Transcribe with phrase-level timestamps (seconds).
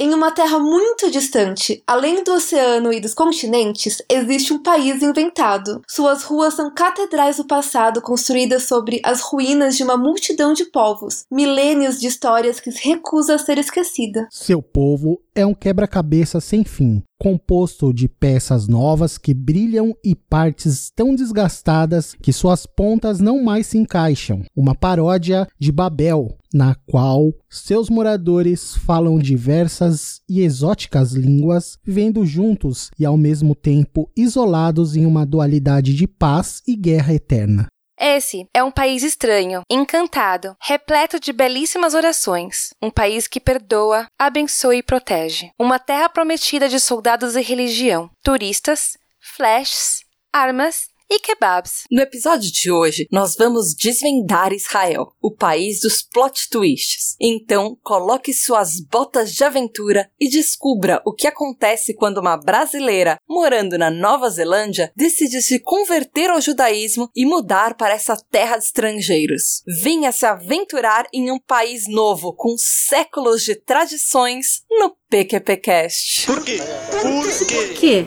[0.00, 5.82] Em uma terra muito distante, além do oceano e dos continentes, existe um país inventado.
[5.88, 11.24] Suas ruas são catedrais do passado construídas sobre as ruínas de uma multidão de povos,
[11.28, 14.28] milênios de histórias que se recusa a ser esquecida.
[14.30, 20.90] Seu povo é um quebra-cabeça sem fim, composto de peças novas que brilham e partes
[20.94, 24.42] tão desgastadas que suas pontas não mais se encaixam.
[24.54, 32.90] Uma paródia de Babel, na qual seus moradores falam diversas e exóticas línguas, vivendo juntos
[32.98, 37.66] e ao mesmo tempo isolados em uma dualidade de paz e guerra eterna.
[37.98, 42.70] Esse é um país estranho, encantado, repleto de belíssimas orações.
[42.80, 45.50] Um país que perdoa, abençoa e protege.
[45.58, 51.84] Uma terra prometida de soldados e religião, turistas, flashes, armas e kebabs.
[51.90, 57.16] No episódio de hoje, nós vamos desvendar Israel, o país dos plot twists.
[57.20, 63.78] Então, coloque suas botas de aventura e descubra o que acontece quando uma brasileira, morando
[63.78, 69.62] na Nova Zelândia, decide se converter ao judaísmo e mudar para essa terra de estrangeiros.
[69.66, 76.26] Venha se aventurar em um país novo, com séculos de tradições, no PQPcast.
[76.26, 76.58] Por quê?
[77.00, 77.54] Por quê?
[77.54, 78.06] Por quê?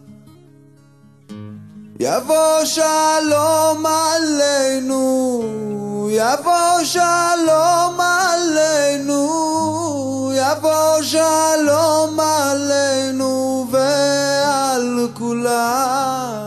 [2.00, 5.42] יבוא שלום עלינו,
[6.10, 9.22] יבוא שלום עלינו,
[10.34, 16.46] יבוא שלום עלינו ועל כולם.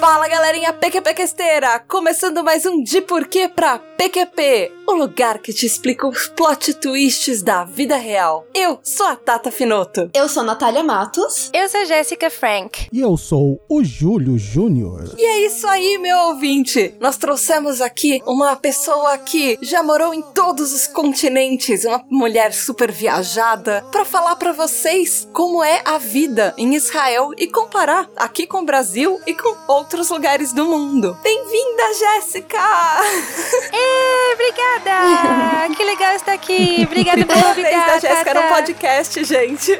[0.00, 1.78] Fala galerinha PQPquesteira!
[1.86, 7.41] Começando mais um De Porquê pra PQP, o lugar que te explica os plot twists
[7.41, 8.45] da vida real.
[8.53, 10.09] Eu sou a Tata Finoto.
[10.13, 11.49] Eu sou a Natália Matos.
[11.53, 12.87] Eu sou Jéssica Frank.
[12.91, 15.15] E eu sou o Júlio Júnior.
[15.17, 16.93] E é isso aí, meu ouvinte!
[16.99, 22.91] Nós trouxemos aqui uma pessoa que já morou em todos os continentes, uma mulher super
[22.91, 28.57] viajada, pra falar pra vocês como é a vida em Israel e comparar aqui com
[28.57, 31.17] o Brasil e com outros lugares do mundo.
[31.23, 32.59] Bem-vinda, Jéssica!
[33.85, 35.69] Ê, obrigada!
[35.75, 36.83] que legal estar aqui.
[36.85, 38.55] Obrigada vez convidar, da Jéssica no Tata.
[38.55, 39.71] podcast, gente.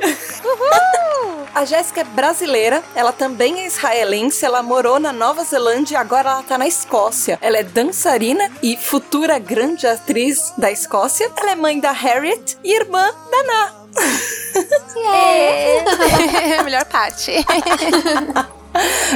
[0.43, 1.45] Uhul!
[1.55, 6.29] A Jéssica é brasileira, ela também é israelense, ela morou na Nova Zelândia e agora
[6.29, 7.39] ela tá na Escócia.
[7.41, 11.31] Ela é dançarina e futura grande atriz da Escócia.
[11.37, 13.73] Ela é mãe da Harriet e irmã da Na.
[15.13, 15.83] É.
[16.63, 17.31] Melhor parte.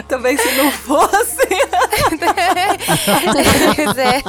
[0.08, 1.48] Também se não fosse.
[3.76, 4.22] pois é.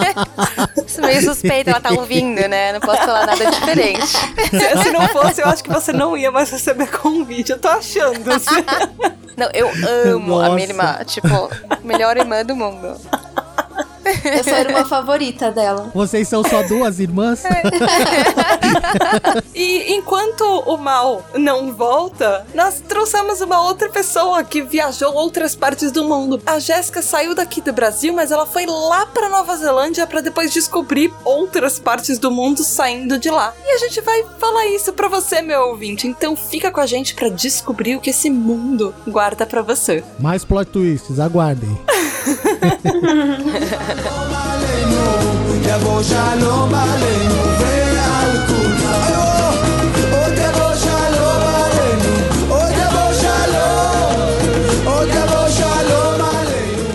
[0.86, 2.72] Isso é meio suspeito, ela tá ouvindo, né?
[2.72, 4.06] Não posso falar nada diferente.
[4.06, 7.52] Se, se não fosse, eu acho que você não ia mais receber convite.
[7.52, 8.30] Eu tô achando.
[8.32, 8.64] assim.
[9.36, 9.68] Não, eu
[10.14, 10.54] amo a Nossa.
[10.54, 10.98] minha irmã.
[11.04, 11.50] Tipo,
[11.82, 12.96] melhor irmã do mundo.
[14.24, 15.90] Eu sou a irmã favorita dela.
[15.94, 17.42] Vocês são só duas irmãs?
[19.54, 25.92] E enquanto o mal não volta, nós trouxemos uma outra pessoa que viajou outras partes
[25.92, 26.40] do mundo.
[26.46, 30.52] A Jéssica saiu daqui do Brasil, mas ela foi lá pra Nova Zelândia pra depois
[30.52, 33.52] descobrir outras partes do mundo saindo de lá.
[33.64, 36.06] E a gente vai falar isso pra você, meu ouvinte.
[36.06, 40.02] Então fica com a gente pra descobrir o que esse mundo guarda pra você.
[40.18, 41.78] Mais plot twists, aguardem.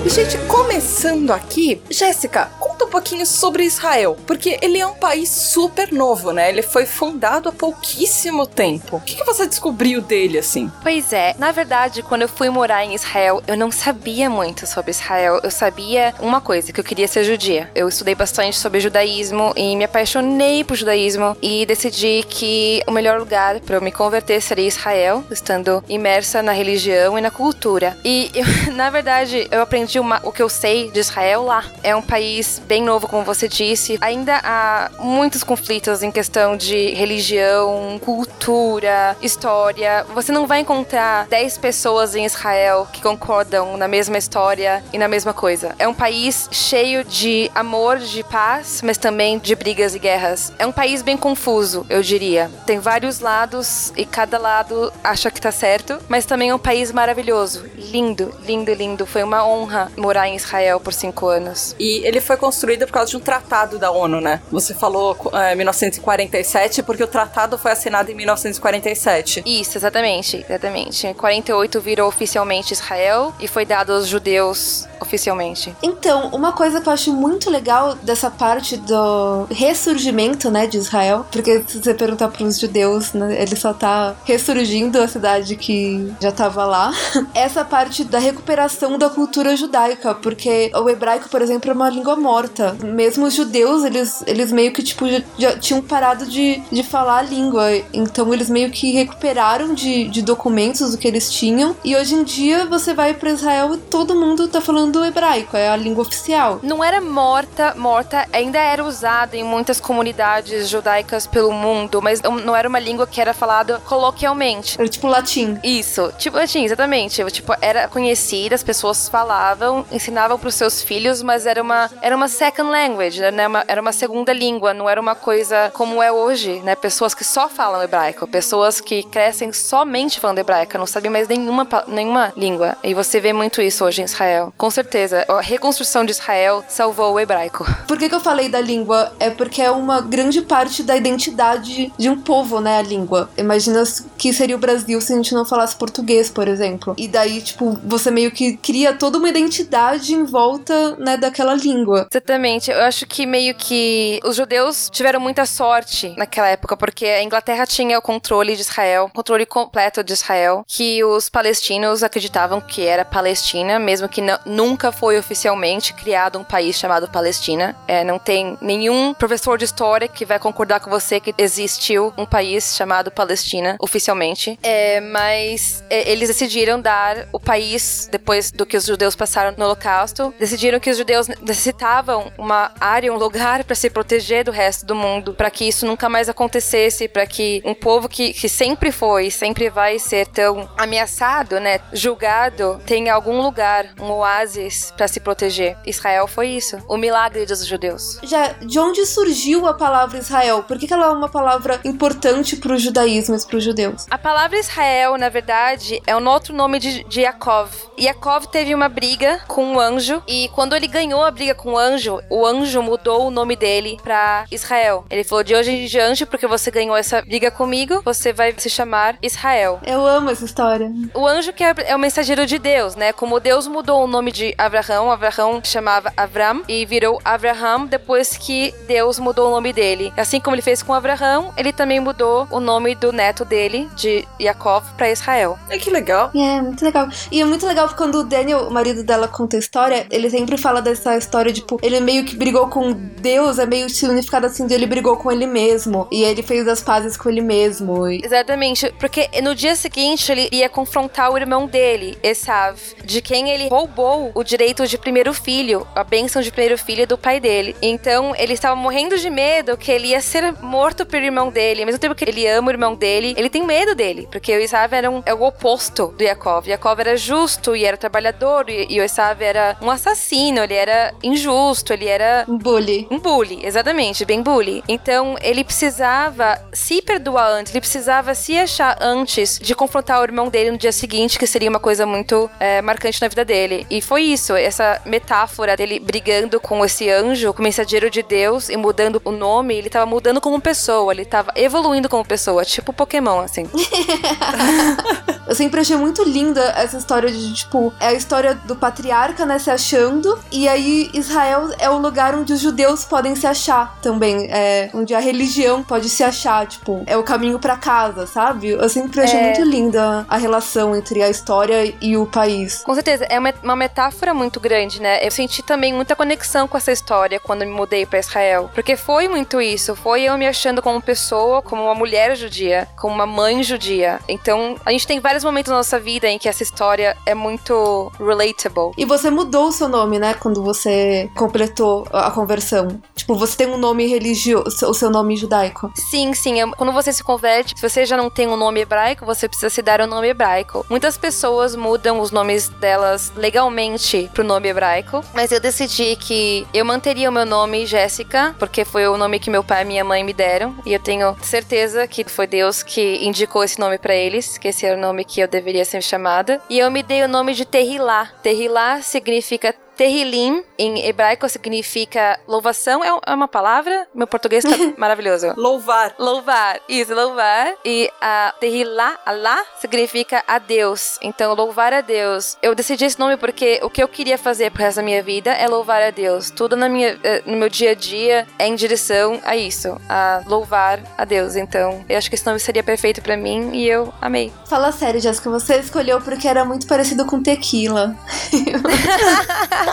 [0.06, 2.50] E, gente, começando aqui, Jéssica,
[2.96, 6.48] pouquinho sobre Israel, porque ele é um país super novo, né?
[6.50, 8.96] Ele foi fundado há pouquíssimo tempo.
[8.96, 10.72] O que, que você descobriu dele, assim?
[10.82, 14.92] Pois é, na verdade, quando eu fui morar em Israel, eu não sabia muito sobre
[14.92, 15.42] Israel.
[15.44, 17.70] Eu sabia uma coisa, que eu queria ser judia.
[17.76, 23.20] Eu estudei bastante sobre judaísmo e me apaixonei por judaísmo e decidi que o melhor
[23.20, 27.98] lugar para eu me converter seria Israel, estando imersa na religião e na cultura.
[28.06, 31.66] E eu, na verdade, eu aprendi uma- o que eu sei de Israel lá.
[31.84, 33.98] É um país bem novo, como você disse.
[34.00, 40.06] Ainda há muitos conflitos em questão de religião, cultura, história.
[40.14, 45.08] Você não vai encontrar 10 pessoas em Israel que concordam na mesma história e na
[45.08, 45.76] mesma coisa.
[45.80, 50.54] É um país cheio de amor, de paz, mas também de brigas e guerras.
[50.60, 52.50] É um país bem confuso, eu diria.
[52.66, 56.92] Tem vários lados e cada lado acha que tá certo, mas também é um país
[56.92, 57.66] maravilhoso.
[57.76, 59.06] Lindo, lindo, lindo.
[59.06, 61.76] Foi uma honra morar em Israel por cinco anos.
[61.80, 64.42] E ele foi construído por causa de um tratado da ONU, né?
[64.52, 69.44] Você falou é, 1947 porque o tratado foi assinado em 1947.
[69.46, 71.08] Isso, exatamente, exatamente.
[71.08, 75.76] Em 48 virou oficialmente Israel e foi dado aos judeus oficialmente.
[75.82, 81.26] Então, uma coisa que eu acho muito legal dessa parte do ressurgimento, né, de Israel,
[81.32, 86.12] porque se você perguntar para os judeus, né, ele só tá ressurgindo a cidade que
[86.20, 86.92] já tava lá.
[87.34, 92.16] Essa parte da recuperação da cultura judaica, porque o hebraico, por exemplo, é uma língua
[92.16, 92.55] morta.
[92.84, 97.20] Mesmo os judeus, eles, eles meio que, tipo, já, já tinham parado de, de falar
[97.20, 97.66] a língua.
[97.94, 101.76] Então, eles meio que recuperaram de, de documentos o que eles tinham.
[101.84, 105.70] E hoje em dia, você vai para Israel e todo mundo tá falando hebraico, é
[105.70, 106.60] a língua oficial.
[106.64, 112.56] Não era morta, morta, ainda era usada em muitas comunidades judaicas pelo mundo, mas não
[112.56, 114.80] era uma língua que era falada coloquialmente.
[114.80, 115.58] Era tipo latim.
[115.64, 117.24] Isso, tipo latim, exatamente.
[117.32, 122.16] Tipo, era conhecida, as pessoas falavam, ensinavam para os seus filhos, mas era uma, era
[122.16, 123.48] uma second language, né?
[123.48, 126.76] Uma, era uma segunda língua, não era uma coisa como é hoje, né?
[126.76, 131.68] Pessoas que só falam hebraico, pessoas que crescem somente falando hebraico, não sabem mais nenhuma,
[131.88, 132.78] nenhuma língua.
[132.84, 134.54] E você vê muito isso hoje em Israel.
[134.58, 137.66] Com certeza, a reconstrução de Israel salvou o hebraico.
[137.88, 139.12] Por que, que eu falei da língua?
[139.20, 142.78] É porque é uma grande parte da identidade de um povo, né?
[142.78, 143.28] A língua.
[143.36, 143.82] Imagina
[144.20, 146.94] que seria o Brasil se a gente não falasse português, por exemplo.
[146.96, 152.08] E daí, tipo, você meio que cria toda uma identidade em volta, né, daquela língua.
[152.36, 152.70] Exatamente.
[152.70, 157.66] Eu acho que meio que os judeus tiveram muita sorte naquela época, porque a Inglaterra
[157.66, 163.06] tinha o controle de Israel, controle completo de Israel, que os palestinos acreditavam que era
[163.06, 167.76] Palestina, mesmo que nunca foi oficialmente criado um país chamado Palestina.
[167.88, 172.26] É, não tem nenhum professor de história que vai concordar com você que existiu um
[172.26, 174.60] país chamado Palestina oficialmente.
[174.62, 179.66] É, mas é, eles decidiram dar o país depois do que os judeus passaram no
[179.66, 180.34] Holocausto.
[180.38, 184.96] Decidiram que os judeus necessitavam uma área, um lugar para se proteger do resto do
[184.96, 189.30] mundo, para que isso nunca mais acontecesse, para que um povo que, que sempre foi,
[189.30, 195.78] sempre vai ser tão ameaçado, né, julgado, tenha algum lugar, um oásis para se proteger.
[195.86, 198.20] Israel foi isso, o milagre dos judeus.
[198.24, 200.64] Já de onde surgiu a palavra Israel?
[200.64, 204.06] Por que, que ela é uma palavra importante para o judaísmo e para os judeus?
[204.10, 207.72] A palavra Israel, na verdade, é um outro nome de, de Yaakov.
[208.00, 211.78] Yaakov teve uma briga com um anjo e quando ele ganhou a briga com o
[211.78, 215.06] anjo, o anjo mudou o nome dele para Israel.
[215.10, 218.70] Ele falou: de hoje em diante, porque você ganhou essa briga comigo, você vai se
[218.70, 219.80] chamar Israel.
[219.86, 220.92] Eu amo essa história.
[221.14, 223.14] O anjo que é, é o mensageiro de Deus, né?
[223.14, 228.74] Como Deus mudou o nome de Abraão, Abraão chamava Avram e virou Abraham depois que
[228.88, 230.12] Deus mudou o nome dele.
[230.18, 234.28] Assim como ele fez com Abraão, ele também mudou o nome do neto dele, de
[234.40, 235.58] Yaakov, para Israel.
[235.70, 236.32] É que legal.
[236.36, 237.08] É, muito legal.
[237.32, 240.58] E é muito legal quando o Daniel, o marido dela, conta a história, ele sempre
[240.58, 244.74] fala dessa história, tipo, ele meio que brigou com Deus, é meio significado assim de
[244.74, 246.08] ele brigou com ele mesmo.
[246.12, 248.08] E ele fez as pazes com ele mesmo.
[248.08, 248.22] E...
[248.24, 253.68] Exatamente, porque no dia seguinte ele ia confrontar o irmão dele, Esav, de quem ele
[253.68, 257.76] roubou o direito de primeiro filho, a bênção de primeiro filho do pai dele.
[257.82, 261.82] Então ele estava morrendo de medo que ele ia ser morto pelo irmão dele.
[261.82, 264.60] Ao mesmo tempo que ele ama o irmão dele, ele tem medo dele, porque o
[264.60, 266.68] Esav era um, é o oposto do Yaakov.
[266.70, 271.14] Yaakov era justo e era trabalhador, e, e o Esav era um assassino, ele era
[271.24, 272.46] injusto, ele era.
[272.48, 273.08] Um bully.
[273.10, 274.84] Um bully, exatamente, bem bully.
[274.88, 280.50] Então ele precisava se perdoar antes, ele precisava se achar antes de confrontar o irmão
[280.50, 283.86] dele no dia seguinte, que seria uma coisa muito é, marcante na vida dele.
[283.90, 288.70] E foi isso, essa metáfora dele brigando com esse anjo, com o mensageiro de Deus
[288.70, 292.94] e mudando o nome, ele tava mudando como pessoa, ele tava evoluindo como pessoa, tipo
[292.94, 293.70] Pokémon, assim.
[295.48, 299.60] Eu sempre achei muito linda essa história de, tipo, é a história do patriarca, né,
[299.60, 304.48] se achando, e aí Israel é o lugar onde os judeus podem se achar também,
[304.50, 308.70] é onde a religião pode se achar, tipo, é o caminho para casa, sabe?
[308.70, 309.44] Eu sempre achei é...
[309.44, 312.82] muito linda a relação entre a história e o país.
[312.84, 315.20] Com certeza, é uma metáfora muito grande, né?
[315.26, 319.28] Eu senti também muita conexão com essa história quando me mudei para Israel, porque foi
[319.28, 323.62] muito isso, foi eu me achando como pessoa, como uma mulher judia, como uma mãe
[323.62, 324.20] judia.
[324.28, 328.12] Então, a gente tem vários momentos na nossa vida em que essa história é muito
[328.18, 328.92] relatable.
[328.98, 330.34] E você mudou o seu nome, né?
[330.34, 331.75] Quando você completou
[332.12, 333.00] a conversão?
[333.16, 335.92] Tipo, você tem um nome religioso, o seu nome judaico?
[335.96, 336.56] Sim, sim.
[336.72, 339.82] Quando você se converte, se você já não tem um nome hebraico, você precisa se
[339.82, 340.86] dar um nome hebraico.
[340.90, 346.86] Muitas pessoas mudam os nomes delas legalmente pro nome hebraico, mas eu decidi que eu
[346.86, 350.24] manteria o meu nome Jéssica, porque foi o nome que meu pai e minha mãe
[350.24, 354.58] me deram, e eu tenho certeza que foi Deus que indicou esse nome pra eles,
[354.58, 356.62] que esse era o nome que eu deveria ser chamada.
[356.70, 358.30] E eu me dei o nome de Terrilá.
[358.42, 363.04] Terrilá significa Terrilim, em hebraico, significa louvação.
[363.04, 364.08] É é uma palavra?
[364.14, 365.54] Meu português tá maravilhoso.
[365.56, 366.14] Louvar.
[366.20, 367.74] Louvar, isso, louvar.
[367.84, 371.18] E a Tehilá, Alá, significa a Deus.
[371.22, 372.58] Então, louvar a Deus.
[372.62, 375.52] Eu decidi esse nome porque o que eu queria fazer pro resto da minha vida
[375.52, 376.50] é louvar a Deus.
[376.52, 380.42] Tudo na minha, eh, no meu dia a dia é em direção a isso, a
[380.46, 381.56] louvar a Deus.
[381.56, 384.52] Então, eu acho que esse nome seria perfeito pra mim e eu amei.
[384.66, 388.16] Fala sério, Jéssica, você escolheu porque era muito parecido com tequila.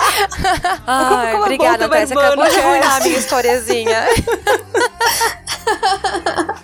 [0.86, 4.06] Ai, é obrigada, uma Acabou de no arruinar a minha historiazinha.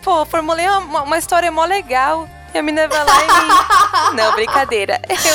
[0.02, 2.28] Pô, formulei uma, uma história mó legal.
[2.54, 3.26] E a menina vai lá e.
[4.16, 5.00] Não, brincadeira.
[5.08, 5.16] Eu...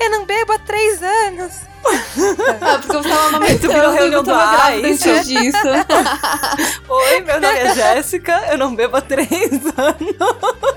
[0.00, 1.52] Eu não bebo há três anos.
[2.60, 5.10] ah, porque eu tava amamentando virou reunião do Ice.
[5.10, 5.58] antes disso.
[6.88, 9.28] Oi, meu nome é Jéssica, eu não bebo há três
[9.76, 10.16] anos.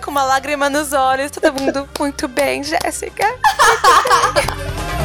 [0.04, 3.26] Com uma lágrima nos olhos, todo mundo muito bem, Jéssica.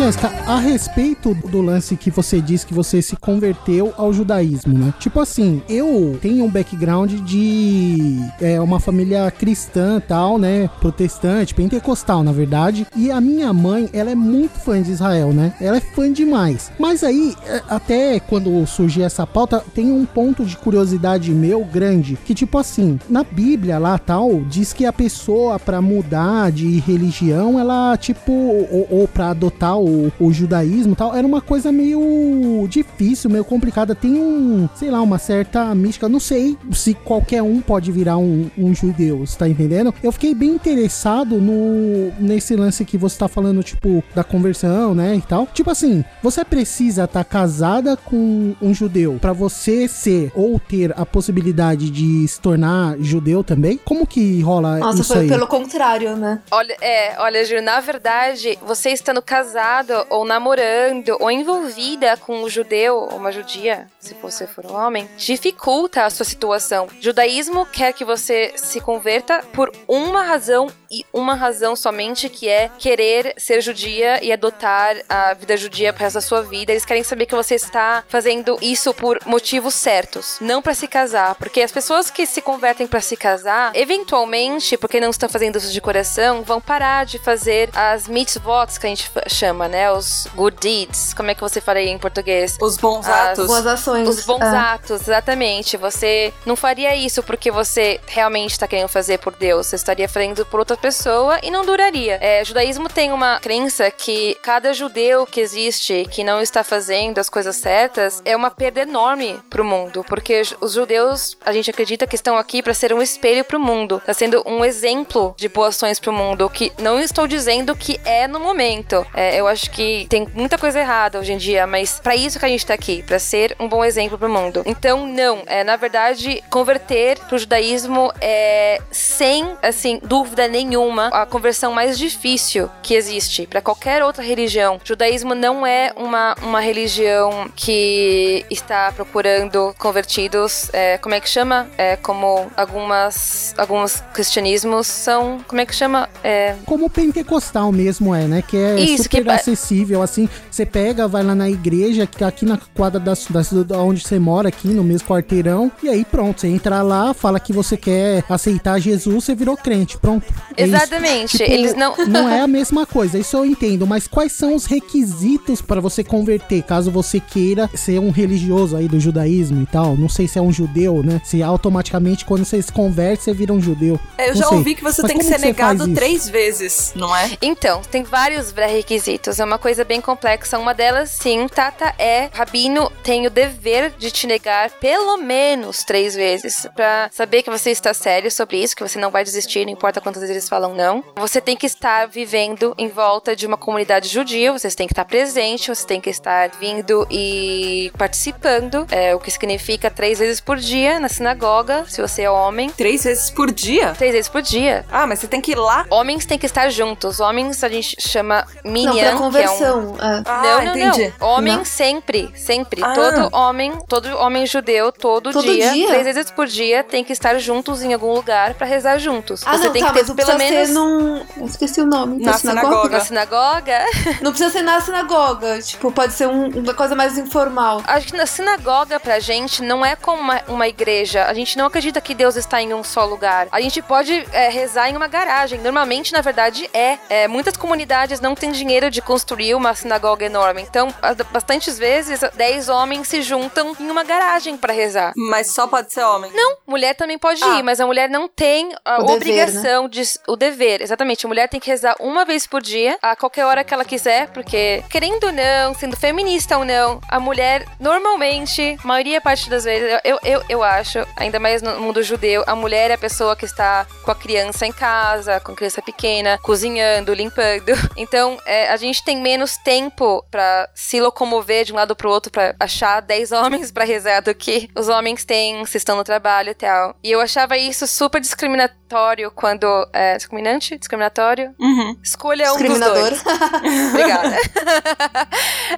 [0.00, 4.94] Jéssica, a respeito do lance que você disse que você se converteu ao judaísmo, né?
[4.98, 10.70] Tipo assim, eu tenho um background de é, uma família cristã tal, né?
[10.80, 12.86] Protestante, pentecostal, na verdade.
[12.96, 15.52] E a minha mãe, ela é muito fã de Israel, né?
[15.60, 16.72] Ela é fã demais.
[16.78, 22.18] Mas aí, é, até quando surgiu essa pauta, tem um ponto de curiosidade meu grande,
[22.24, 27.60] que tipo assim, na Bíblia lá tal, diz que a pessoa pra mudar de religião,
[27.60, 32.66] ela tipo, ou, ou para adotar o, o judaísmo e tal, era uma coisa meio
[32.68, 33.94] difícil, meio complicada.
[33.94, 36.08] Tem um, sei lá, uma certa mística.
[36.08, 39.94] Não sei se qualquer um pode virar um, um judeu, você tá entendendo?
[40.02, 45.16] Eu fiquei bem interessado no nesse lance que você tá falando, tipo, da conversão, né,
[45.16, 45.46] e tal.
[45.46, 51.06] Tipo assim, você precisa estar casada com um judeu pra você ser ou ter a
[51.06, 53.78] possibilidade de se tornar judeu também?
[53.84, 55.28] Como que rola Nossa, isso foi aí?
[55.28, 56.40] pelo contrário, né?
[56.50, 62.48] Olha, é, olha, Ju, na verdade, você estando casado ou namorando ou envolvida com um
[62.48, 66.88] judeu ou uma judia, se você for um homem, dificulta a sua situação.
[67.00, 72.68] Judaísmo quer que você se converta por uma razão e uma razão somente que é
[72.78, 76.72] querer ser judia e adotar a vida judia resto da sua vida.
[76.72, 81.34] Eles querem saber que você está fazendo isso por motivos certos, não pra se casar,
[81.36, 85.72] porque as pessoas que se convertem pra se casar, eventualmente, porque não estão fazendo isso
[85.72, 89.90] de coração, vão parar de fazer as mitzvot que a gente chama, né?
[89.90, 91.14] Os good deeds.
[91.14, 92.56] Como é que você faria em português?
[92.60, 93.46] Os bons As- atos.
[93.46, 94.08] Boas ações.
[94.08, 94.74] Os bons Ah.
[94.74, 95.76] atos, exatamente.
[95.76, 99.66] Você não faria isso porque você realmente está querendo fazer por Deus.
[99.68, 102.18] Você estaria fazendo por outra pessoa e não duraria.
[102.20, 107.18] É, o judaísmo tem uma crença que cada judeu que existe que não está fazendo
[107.18, 110.04] as coisas certas é uma perda enorme pro mundo.
[110.08, 113.98] Porque os judeus, a gente acredita que estão aqui para ser um espelho pro mundo.
[113.98, 116.50] Está sendo um exemplo de boas ações pro mundo.
[116.50, 119.06] Que não estou dizendo que é no momento.
[119.14, 122.44] É, eu acho que tem muita coisa errada hoje em dia, mas para isso que
[122.44, 124.62] a gente tá aqui, para ser um bom exemplo pro mundo.
[124.64, 131.72] Então, não, é na verdade converter pro judaísmo é sem, assim, dúvida nenhuma, a conversão
[131.72, 134.76] mais difícil que existe para qualquer outra religião.
[134.76, 141.28] O judaísmo não é uma, uma religião que está procurando convertidos, é, como é que
[141.28, 141.68] chama?
[141.76, 146.08] É, como algumas alguns cristianismos são, como é que chama?
[146.22, 148.42] É, Como pentecostal mesmo é, né?
[148.46, 149.16] Que é Isso, que-
[149.50, 150.28] acessível, assim.
[150.50, 154.00] Você pega, vai lá na igreja, que tá aqui na quadra da, da, da onde
[154.06, 155.70] você mora, aqui no mesmo quarteirão.
[155.82, 159.98] E aí, pronto, você entra lá, fala que você quer aceitar Jesus, você virou crente.
[159.98, 160.24] Pronto.
[160.56, 160.64] É.
[160.64, 161.38] Exatamente.
[161.38, 161.90] Tipo, Eles não.
[162.10, 166.02] Não é a mesma coisa, isso eu entendo, mas quais são os requisitos para você
[166.02, 169.96] converter, caso você queira ser um religioso aí do judaísmo e tal?
[169.96, 171.20] Não sei se é um judeu, né?
[171.24, 173.98] Se automaticamente quando você se converte, você vira um judeu.
[174.18, 174.58] É, Eu Não já sei.
[174.58, 177.30] ouvi que você Mas tem que ser negado três vezes, não é?
[177.40, 179.29] Então, tem vários pré-requisitos.
[179.38, 180.58] É uma coisa bem complexa.
[180.58, 186.14] Uma delas, sim, Tata, é Rabino tem o dever de te negar pelo menos três
[186.14, 189.72] vezes pra saber que você está sério sobre isso, que você não vai desistir, não
[189.72, 191.04] importa quantas vezes eles falam não.
[191.16, 195.04] Você tem que estar vivendo em volta de uma comunidade judia, você tem que estar
[195.04, 200.56] presente, você tem que estar vindo e participando, é, o que significa três vezes por
[200.56, 202.70] dia na sinagoga, se você é homem.
[202.70, 203.94] Três vezes por dia?
[203.96, 204.84] Três vezes por dia.
[204.90, 205.86] Ah, mas você tem que ir lá?
[205.90, 207.20] Homens têm que estar juntos.
[207.20, 209.96] Homens a gente chama minyan, Não, que é um conversão.
[210.00, 210.22] é.
[210.24, 211.12] Ah, não, não, entendi.
[211.20, 211.28] não.
[211.28, 211.64] Homem Não?
[211.64, 212.82] sempre, sempre.
[212.84, 212.92] Ah.
[212.94, 215.86] Todo homem, todo homem judeu, todo, Todo dia, dia?
[215.88, 219.42] três vezes por dia, tem que estar juntos em algum lugar pra rezar juntos.
[219.46, 221.16] Ah, Você não, tem tá, que ter pelo precisa menos ser num...
[221.36, 222.22] Eu esqueci o nome.
[222.24, 222.88] Na da sinagoga.
[222.88, 223.78] na sinagoga.
[224.22, 225.60] Não precisa ser na sinagoga.
[225.62, 227.82] Tipo, pode ser um- uma coisa mais informal.
[227.86, 231.24] Acho que na sinagoga pra gente não é como uma, uma igreja.
[231.26, 233.48] A gente não acredita que Deus está em um só lugar.
[233.50, 235.60] A gente pode é, rezar em uma garagem.
[235.60, 236.98] Normalmente, na verdade, é.
[237.08, 240.62] É, Muitas comunidades não têm dinheiro de construir uma sinagoga enorme.
[240.62, 245.12] Então, as- bastantes vezes, 10 homens se juntam em uma garagem pra rezar.
[245.16, 246.30] Mas só pode ser homem.
[246.32, 247.58] Não, mulher também pode Ah.
[247.58, 250.02] ir, mas a mulher não tem a O dever, obrigação de.
[250.28, 251.26] O dever, exatamente.
[251.26, 254.28] A mulher tem que rezar uma vez por dia, a qualquer hora que ela quiser,
[254.28, 260.00] porque, querendo ou não, sendo feminista ou não, a mulher, normalmente, maioria parte das vezes,
[260.04, 263.44] eu, eu, eu acho, ainda mais no mundo judeu, a mulher é a pessoa que
[263.44, 267.72] está com a criança em casa, com a criança pequena, cozinhando, limpando.
[267.96, 272.30] Então, é, a gente tem menos tempo pra se locomover de um lado pro outro
[272.30, 276.50] pra achar 10 homens pra rezar do que os homens têm se estão no trabalho
[276.50, 276.94] e tal.
[277.02, 279.66] E eu achava isso super discriminatório quando.
[279.92, 280.76] É, discriminante?
[280.76, 281.54] Discriminatório?
[281.58, 281.96] Uhum.
[282.02, 283.10] Escolha um dos Discriminador.
[283.10, 283.22] dois.
[283.90, 284.36] Obrigada.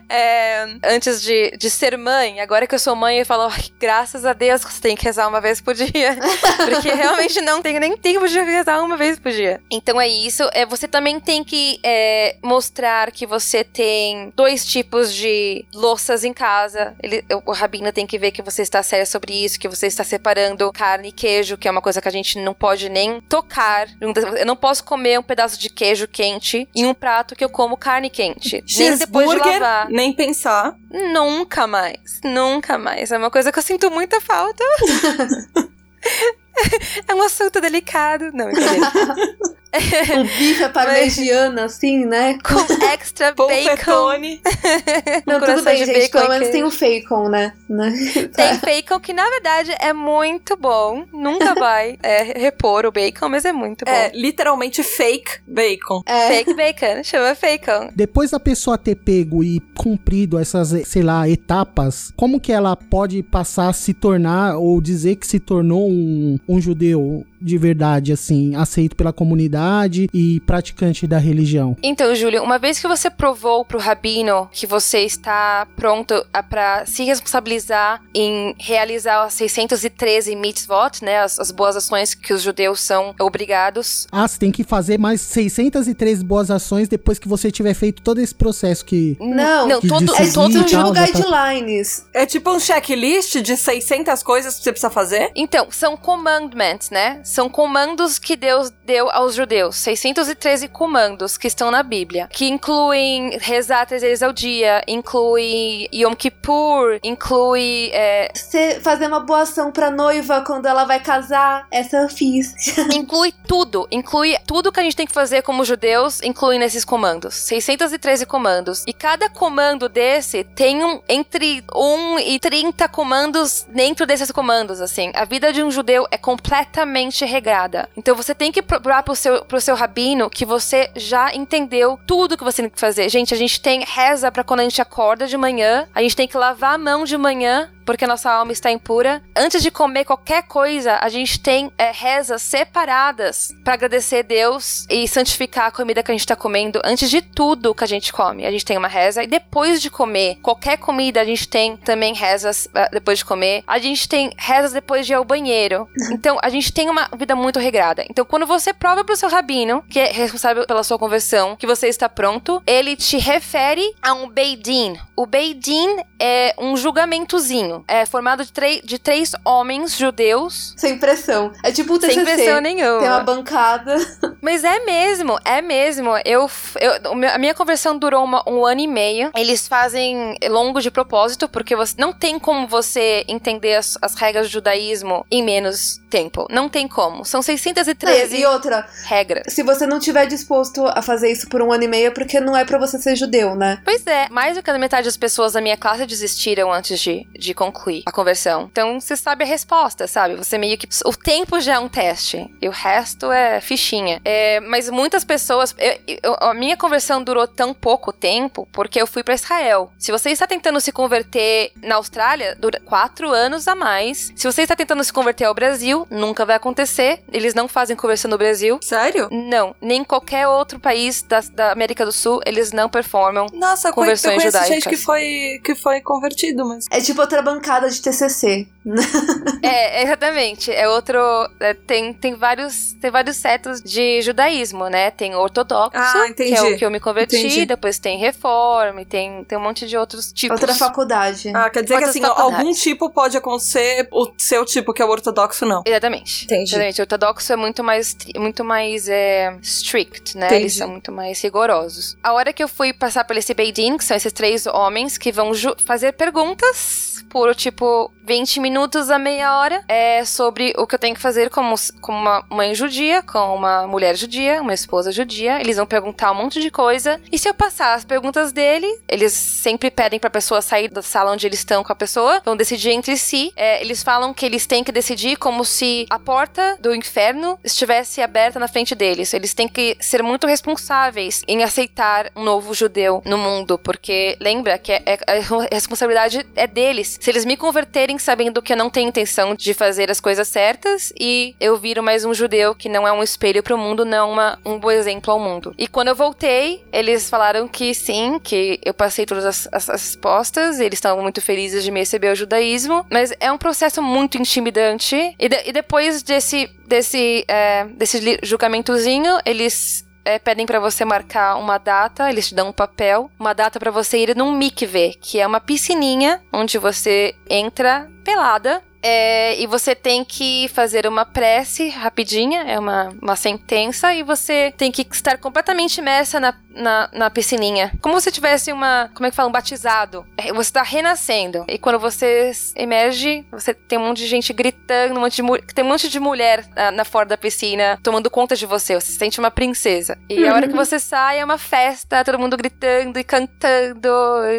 [0.08, 4.24] É, antes de, de ser mãe, agora que eu sou mãe, eu falo, "Ai, graças
[4.24, 6.16] a Deus que você tem que rezar uma vez por dia.
[6.56, 9.60] Porque realmente não tenho nem tempo de rezar uma vez por dia.
[9.70, 10.42] Então é isso.
[10.52, 16.32] É, você também tem que é, mostrar que você tem dois tipos de louças em
[16.32, 16.94] casa.
[17.02, 20.02] Ele, o rabino tem que ver que você está sério sobre isso, que você está
[20.02, 23.88] separando carne e queijo, que é uma coisa que a gente não pode nem tocar.
[24.00, 27.76] Eu não posso comer um pedaço de queijo quente em um prato que eu como
[27.76, 28.64] carne quente.
[28.76, 29.88] Nem depois de lavar.
[29.90, 30.76] nem pensar.
[30.90, 32.20] Nunca mais.
[32.24, 33.12] Nunca mais.
[33.12, 34.64] É uma coisa que eu sinto muita falta.
[37.08, 38.30] é um assunto delicado.
[38.32, 39.36] Não, brincadeira.
[39.74, 42.38] Um bife à parmegiana, assim, né?
[42.44, 44.12] Com extra bacon.
[45.26, 45.98] Não, tudo bem, de gente.
[45.98, 47.52] bacon Pelo menos tem o bacon, né?
[47.68, 47.92] né?
[48.36, 51.06] Tem bacon que, na verdade, é muito bom.
[51.12, 53.90] Nunca vai é, repor o bacon, mas é muito bom.
[53.90, 56.02] É, literalmente fake bacon.
[56.06, 56.28] É.
[56.28, 57.02] Fake bacon.
[57.02, 57.90] Chama bacon.
[57.94, 63.22] Depois da pessoa ter pego e cumprido essas, sei lá, etapas, como que ela pode
[63.22, 68.54] passar a se tornar ou dizer que se tornou um, um judeu de verdade, assim,
[68.54, 71.76] aceito pela comunidade e praticante da religião?
[71.82, 76.84] Então, Júlio, uma vez que você provou pro rabino que você está pronto a- pra
[76.86, 82.80] se responsabilizar em realizar as 613 mitzvot, né, as, as boas ações que os judeus
[82.80, 84.06] são obrigados.
[84.12, 88.20] Ah, você tem que fazer mais 603 boas ações depois que você tiver feito todo
[88.20, 89.16] esse processo que...
[89.20, 92.04] Não, não que todo, disciplina É todo tal, tá- guidelines.
[92.14, 95.30] É tipo um checklist de 600 coisas que você precisa fazer.
[95.34, 97.20] Então, são commandments, né?
[97.32, 99.76] São comandos que Deus deu aos judeus.
[99.76, 102.28] 613 comandos que estão na Bíblia.
[102.30, 107.88] Que incluem rezar três vezes ao dia, inclui Yom Kippur, inclui.
[107.94, 112.52] é, Você fazer uma boa ação pra noiva quando ela vai casar, essa eu fiz.
[112.92, 113.88] inclui tudo.
[113.90, 117.34] Inclui tudo que a gente tem que fazer como judeus, inclui nesses comandos.
[117.34, 118.84] 613 comandos.
[118.86, 125.10] E cada comando desse tem um, entre 1 e 30 comandos dentro desses comandos, assim.
[125.14, 127.88] A vida de um judeu é completamente regrada.
[127.96, 132.36] Então você tem que provar pro seu, pro seu rabino que você já entendeu tudo
[132.36, 133.08] que você tem que fazer.
[133.08, 136.28] Gente, a gente tem reza pra quando a gente acorda de manhã, a gente tem
[136.28, 139.22] que lavar a mão de manhã porque nossa alma está impura.
[139.36, 144.86] Antes de comer qualquer coisa, a gente tem é, rezas separadas para agradecer a Deus
[144.90, 146.80] e santificar a comida que a gente está comendo.
[146.84, 149.22] Antes de tudo que a gente come, a gente tem uma reza.
[149.22, 153.62] E depois de comer qualquer comida, a gente tem também rezas ah, depois de comer.
[153.66, 155.88] A gente tem rezas depois de ir ao banheiro.
[156.12, 158.04] Então, a gente tem uma vida muito regrada.
[158.08, 161.88] Então, quando você prova pro seu rabino, que é responsável pela sua conversão, que você
[161.88, 164.98] está pronto, ele te refere a um Beidin.
[165.16, 167.81] O Beidin é um julgamentozinho.
[167.88, 170.74] É formado de, três- de três homens judeus.
[170.76, 171.52] Sem pressão.
[171.62, 172.14] É tipo o TCC.
[172.14, 173.00] Sem pressão nenhuma.
[173.00, 173.96] Tem uma bancada.
[174.40, 176.10] Mas é mesmo, é mesmo.
[176.24, 179.30] Eu, eu- a minha conversão durou uma- um ano e meio.
[179.36, 184.48] Eles fazem longo de propósito, porque você não tem como você entender as, as regras
[184.48, 186.46] do judaísmo em menos tempo.
[186.50, 187.24] Não tem como.
[187.24, 189.52] São 613 E outra, regras.
[189.52, 192.40] se você não tiver disposto a fazer isso por um ano e meio, é porque
[192.40, 193.80] não é pra você ser judeu, né?
[193.84, 197.26] Pois é, mais do que a metade das pessoas da minha classe desistiram antes de,
[197.38, 198.68] de concluir a conversão.
[198.70, 200.34] Então você sabe a resposta, sabe?
[200.36, 200.88] Você meio que.
[201.04, 202.48] O tempo já é um teste.
[202.60, 204.20] E o resto é fichinha.
[204.24, 205.74] É, mas muitas pessoas.
[205.78, 209.92] eu- eu- a minha conversão durou tão pouco tempo porque eu fui pra Israel.
[209.98, 214.32] Se você está tentando se converter na Austrália, dura quatro anos a mais.
[214.36, 217.22] Se você está tentando se converter ao Brasil, nunca vai acontecer.
[217.32, 218.78] Eles não fazem conversão no Brasil.
[218.82, 219.28] Sério?
[219.30, 223.88] Não, nem em qualquer outro país da, da América do Sul, eles não performam Nossa,
[223.88, 224.98] eu conheço, eu Conversões conheço gente judaicas.
[225.00, 226.86] que foi, que foi convertido, mas.
[226.90, 228.66] É tipo outra bancada de TCC.
[229.62, 230.72] É, exatamente.
[230.72, 231.18] É outro.
[231.60, 235.10] é, tem, tem, vários, tem vários setos de judaísmo, né?
[235.10, 237.64] Tem ortodoxo, Ah, que é o que eu me converti, Entendi.
[237.64, 240.60] depois tem reforma, e tem, tem um monte de outros tipos.
[240.60, 241.52] Outra faculdade.
[241.54, 242.58] Ah, quer dizer que Outras assim, faculdades.
[242.58, 245.82] algum tipo pode acontecer, o seu tipo, que é o ortodoxo, não.
[245.86, 246.44] Exatamente.
[246.44, 246.70] Entendi.
[246.70, 247.00] Exatamente.
[247.00, 250.46] O ortodoxo é muito mais, muito mais é, strict, né?
[250.46, 250.62] Entendi.
[250.62, 252.16] Eles são muito mais rigorosos.
[252.22, 255.30] A hora que eu fui passar pelo esse Beidin, que são esses três homens que
[255.30, 255.52] vão
[255.86, 261.14] fazer perguntas por, tipo, 20 minutos a meia hora é, sobre o que eu tenho
[261.14, 265.60] que fazer como, como uma mãe judia, com uma mulher judia, uma esposa judia.
[265.60, 267.20] Eles vão perguntar um monte de coisa.
[267.30, 271.32] E se eu passar as perguntas dele, eles sempre pedem pra pessoa sair da sala
[271.32, 273.52] onde eles estão com a pessoa, vão decidir entre si.
[273.56, 278.20] É, eles falam que eles têm que decidir como se a porta do inferno estivesse
[278.22, 279.34] aberta na frente deles.
[279.34, 284.78] Eles têm que ser muito responsáveis em aceitar um novo judeu no mundo, porque lembra
[284.78, 287.18] que é- é- a responsabilidade é deles.
[287.20, 291.12] Se eles me converterem sabendo que eu não tenho intenção de fazer as coisas certas
[291.18, 294.58] e eu viro mais um judeu que não é um espelho pro mundo, não uma,
[294.64, 295.74] um bom exemplo ao mundo.
[295.78, 300.02] E quando eu voltei, eles falaram que sim, que eu passei todas as, as- as
[300.02, 304.38] respostas, eles estavam muito felizes de me receber ao judaísmo, mas é um processo muito
[304.38, 305.16] intimidante.
[305.38, 311.56] E, de- e depois desse, desse, é, desse julgamentozinho, eles é, pedem pra você marcar
[311.56, 315.40] uma data, eles te dão um papel, uma data pra você ir num mikve, que
[315.40, 318.82] é uma piscininha onde você entra pelada.
[319.02, 324.72] é, e você tem que fazer uma prece rapidinha, é uma, uma sentença, e você
[324.76, 327.92] tem que estar completamente imersa na, na, na piscininha.
[328.00, 329.10] Como se tivesse uma.
[329.14, 329.48] Como é que fala?
[329.48, 330.26] Um batizado.
[330.36, 331.64] É, Você está renascendo.
[331.68, 335.84] E quando você emerge, você tem um monte de gente gritando, um monte de, tem
[335.84, 338.94] um monte de mulher na, na fora da piscina tomando conta de você.
[338.94, 340.18] Você se sente uma princesa.
[340.28, 344.08] E a hora que você sai é uma festa, todo mundo gritando e cantando.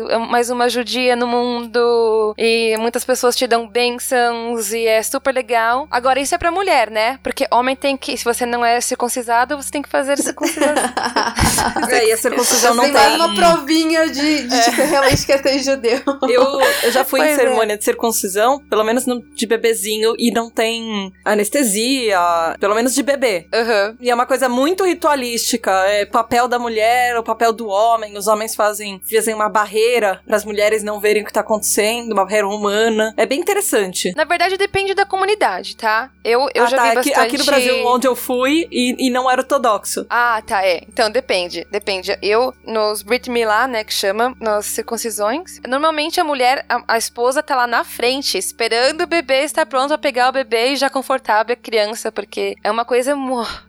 [0.09, 2.33] é Mais uma judia no mundo.
[2.37, 5.87] E muitas pessoas te dão bênçãos e é super legal.
[5.89, 7.19] Agora, isso é pra mulher, né?
[7.23, 8.17] Porque homem tem que.
[8.17, 10.73] Se você não é circuncisado, você tem que fazer circuncisão.
[12.07, 13.15] e a circuncisão não tem.
[13.15, 15.99] uma provinha de, de que você realmente quer ser judeu.
[16.29, 17.41] Eu, eu já fui em Pois é.
[17.41, 22.19] cerimônia de circuncisão, pelo menos no- de bebezinho, e não tem anestesia,
[22.59, 23.47] pelo menos de bebê.
[23.53, 23.97] Aham.
[23.99, 25.71] E é uma coisa muito ritualística.
[25.87, 28.17] É papel da mulher, o papel do homem.
[28.17, 32.13] Os homens fazem, fazem uma barreira para as mulheres não verem o que tá acontecendo,
[32.13, 33.13] uma barreira humana.
[33.17, 34.13] É bem interessante.
[34.15, 36.09] Na verdade, depende da comunidade, tá?
[36.23, 37.19] Eu, eu Ah, já tá, vi aqui, bastante...
[37.27, 40.05] aqui no Brasil, onde eu fui, e, e não era ortodoxo.
[40.09, 40.81] Ah, tá, é.
[40.87, 41.92] Então, depende, depende.
[42.21, 47.43] Eu, nos Brit Milá, né, que chama, nas circuncisões, normalmente a mulher, a, a esposa
[47.43, 50.89] tá lá na frente, esperando o bebê estar pronto pra pegar o bebê e já
[50.89, 53.15] confortável a criança, porque é uma coisa,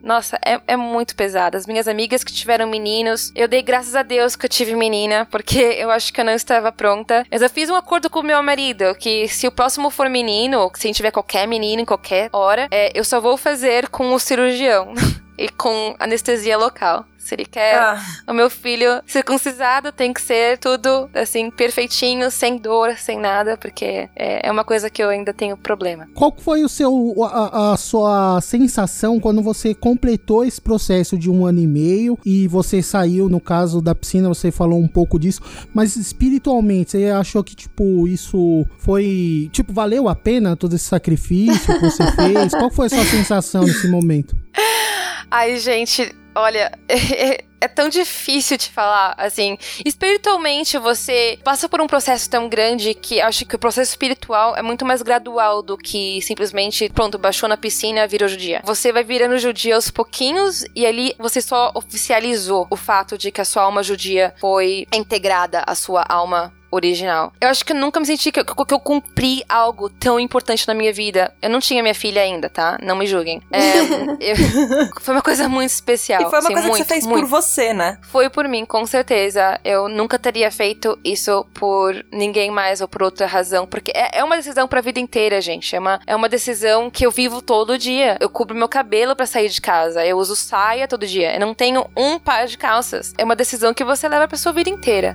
[0.03, 1.59] nossa, é, é muito pesada.
[1.59, 5.27] As minhas amigas que tiveram meninos, eu dei graças a Deus que eu tive menina,
[5.31, 7.27] porque eu acho que eu não estava pronta.
[7.31, 10.61] Mas eu fiz um acordo com o meu marido, que se o próximo for menino,
[10.61, 13.89] ou se a gente tiver qualquer menino em qualquer hora, é, eu só vou fazer
[13.89, 14.93] com o cirurgião.
[15.39, 17.05] e com anestesia local.
[17.25, 22.59] Se ele quer Ah, o meu filho circuncisado, tem que ser tudo assim, perfeitinho, sem
[22.59, 26.07] dor, sem nada, porque é, é uma coisa que eu ainda tenho problema.
[26.15, 31.47] Qual foi o seu, a, a sua sensação quando você completou esse processo de um
[31.47, 35.41] ano e meio e você saiu, no caso da piscina, você falou um pouco disso,
[35.73, 41.75] mas espiritualmente, você achou que, tipo, isso foi, tipo, valeu a pena todo esse sacrifício
[41.75, 42.53] que você fez?
[42.53, 44.37] Qual foi a sua sensação nesse momento?
[45.31, 46.73] Ai, gente, olha,
[47.61, 49.57] é tão difícil de falar, assim.
[49.85, 54.62] Espiritualmente, você passa por um processo tão grande que acho que o processo espiritual é
[54.62, 58.61] muito mais gradual do que simplesmente, pronto, baixou na piscina, virou judia.
[58.64, 63.40] Você vai virando judia aos pouquinhos e ali você só oficializou o fato de que
[63.40, 67.33] a sua alma judia foi integrada à sua alma original.
[67.40, 70.67] Eu acho que eu nunca me senti que eu, que eu cumpri algo tão importante
[70.67, 71.33] na minha vida.
[71.40, 72.77] Eu não tinha minha filha ainda, tá?
[72.83, 73.40] Não me julguem.
[73.53, 73.79] É,
[74.33, 74.37] eu-
[75.01, 76.23] foi uma coisa muito especial.
[76.23, 77.21] E foi uma assim, coisa muito, que você fez muito.
[77.21, 77.99] por você, né?
[78.03, 79.61] Foi por mim, com certeza.
[79.64, 83.67] Eu nunca teria feito isso por ninguém mais ou por outra razão.
[83.67, 85.75] Porque é, é uma decisão pra vida inteira, gente.
[85.75, 88.17] É uma, é uma decisão que eu vivo todo dia.
[88.21, 90.05] Eu cubro meu cabelo pra sair de casa.
[90.05, 91.35] Eu uso saia todo dia.
[91.35, 93.12] Eu não tenho um par de calças.
[93.17, 95.14] É uma decisão que você leva pra sua vida inteira.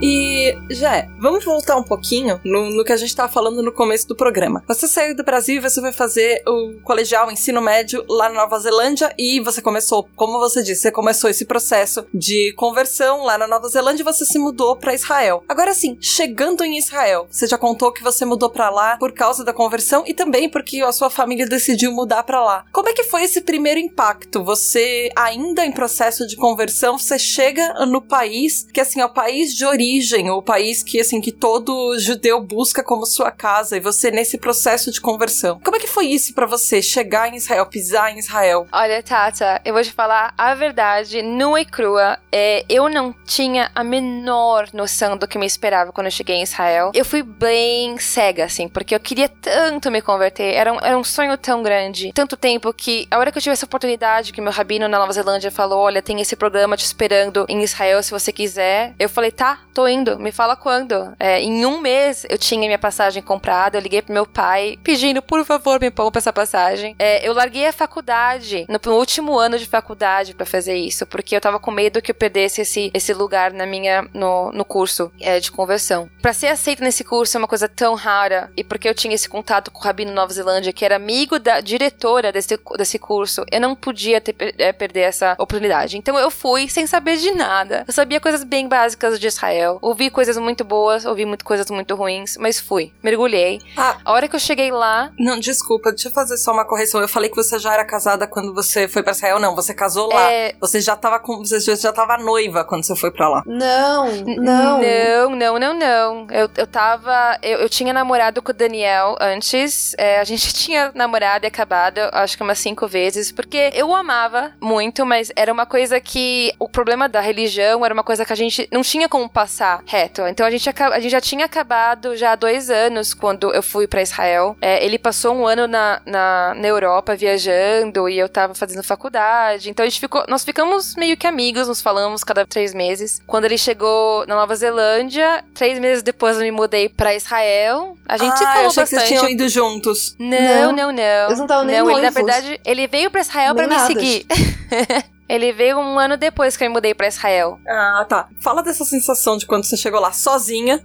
[0.00, 0.27] E,
[0.70, 4.16] Jé, vamos voltar um pouquinho no, no que a gente tava falando no começo do
[4.16, 4.62] programa.
[4.68, 8.36] Você saiu do Brasil e você foi fazer o colegial, o ensino médio lá na
[8.36, 13.36] Nova Zelândia e você começou, como você disse, você começou esse processo de conversão lá
[13.36, 15.42] na Nova Zelândia e você se mudou pra Israel.
[15.48, 19.44] Agora sim, chegando em Israel, você já contou que você mudou pra lá por causa
[19.44, 22.64] da conversão e também porque a sua família decidiu mudar pra lá.
[22.72, 24.44] Como é que foi esse primeiro impacto?
[24.44, 29.54] Você ainda em processo de conversão, você chega no país que assim é o país
[29.54, 34.10] de origem, o país que assim que todo judeu busca como sua casa e você
[34.10, 35.60] nesse processo de conversão.
[35.64, 38.66] Como é que foi isso pra você chegar em Israel, pisar em Israel?
[38.72, 42.18] Olha, Tata, eu vou te falar a verdade, nua e crua.
[42.30, 46.42] É, eu não tinha a menor noção do que me esperava quando eu cheguei em
[46.42, 46.92] Israel.
[46.94, 50.54] Eu fui bem cega, assim, porque eu queria tanto me converter.
[50.54, 52.12] Era um, era um sonho tão grande.
[52.12, 55.12] Tanto tempo que, a hora que eu tive essa oportunidade, que meu rabino na Nova
[55.12, 58.94] Zelândia falou: Olha, tem esse programa te esperando em Israel se você quiser.
[58.98, 61.14] Eu falei: Tá, tô indo, me fala quando.
[61.18, 65.22] É, em um mês eu tinha minha passagem comprada, eu liguei pro meu pai pedindo,
[65.22, 66.94] por favor, me poupa essa passagem.
[66.98, 71.40] É, eu larguei a faculdade, no, último ano de faculdade pra fazer isso, porque eu
[71.40, 75.40] tava com medo que eu perdesse esse, esse lugar na minha, no, no curso é,
[75.40, 76.08] de conversão.
[76.20, 79.28] Pra ser aceita nesse curso é uma coisa tão rara, e porque eu tinha esse
[79.28, 83.60] contato com o Rabino Nova Zelândia, que era amigo da diretora desse, desse curso, eu
[83.60, 85.96] não podia ter, é, perder essa oportunidade.
[85.96, 87.84] Então eu fui sem saber de nada.
[87.86, 91.94] Eu sabia coisas bem básicas de Israel, ouvi coisas muito boas, ouvi muito, coisas muito
[91.94, 92.92] ruins, mas fui.
[93.04, 93.60] Mergulhei.
[93.76, 93.98] Ah.
[94.04, 97.00] A hora que eu cheguei lá, Não, desculpa, deixa eu fazer só uma correção.
[97.00, 100.08] Eu falei que você já era casada quando você foi pra Israel, não, você casou
[100.12, 100.28] lá.
[100.32, 100.56] É.
[100.60, 103.42] Você já tava com, você já- tava noiva quando você foi pra lá.
[103.46, 104.80] Não, não.
[104.80, 106.26] Não, não, não, não.
[106.32, 107.38] Eu, eu tava.
[107.42, 109.94] Eu, eu tinha namorado com o Daniel antes.
[109.98, 113.94] é, a gente tinha namorado e acabado, acho que umas cinco vezes, porque eu o
[113.94, 116.52] amava muito, mas era uma coisa que.
[116.58, 119.97] O problema da religião era uma coisa que a gente não tinha como passar reto.
[120.06, 123.86] Então a gente, a gente já tinha acabado já há dois anos quando eu fui
[123.86, 124.56] pra Israel.
[124.60, 129.70] É, ele passou um ano na, na, na Europa viajando e eu tava fazendo faculdade.
[129.70, 130.24] Então a gente ficou.
[130.28, 133.20] Nós ficamos meio que amigos, nos falamos cada três meses.
[133.26, 137.96] Quando ele chegou na Nova Zelândia, três meses depois eu me mudei pra Israel.
[138.08, 139.08] A gente se ah, eu falou achei que bastante.
[139.08, 140.16] vocês tinham ido juntos.
[140.18, 140.72] Não, Não.
[140.72, 141.26] não, não.
[141.26, 143.86] Eles não estavam nem Não, ele, na verdade, ele veio pra Israel Nem me nada.
[143.86, 144.26] seguir.
[145.28, 147.58] ele veio um ano depois que eu me mudei pra Israel.
[147.78, 148.28] Ah, tá.
[148.40, 150.82] Fala dessa sensação de quando você chegou lá sozinha.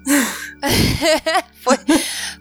[1.63, 1.77] Foi,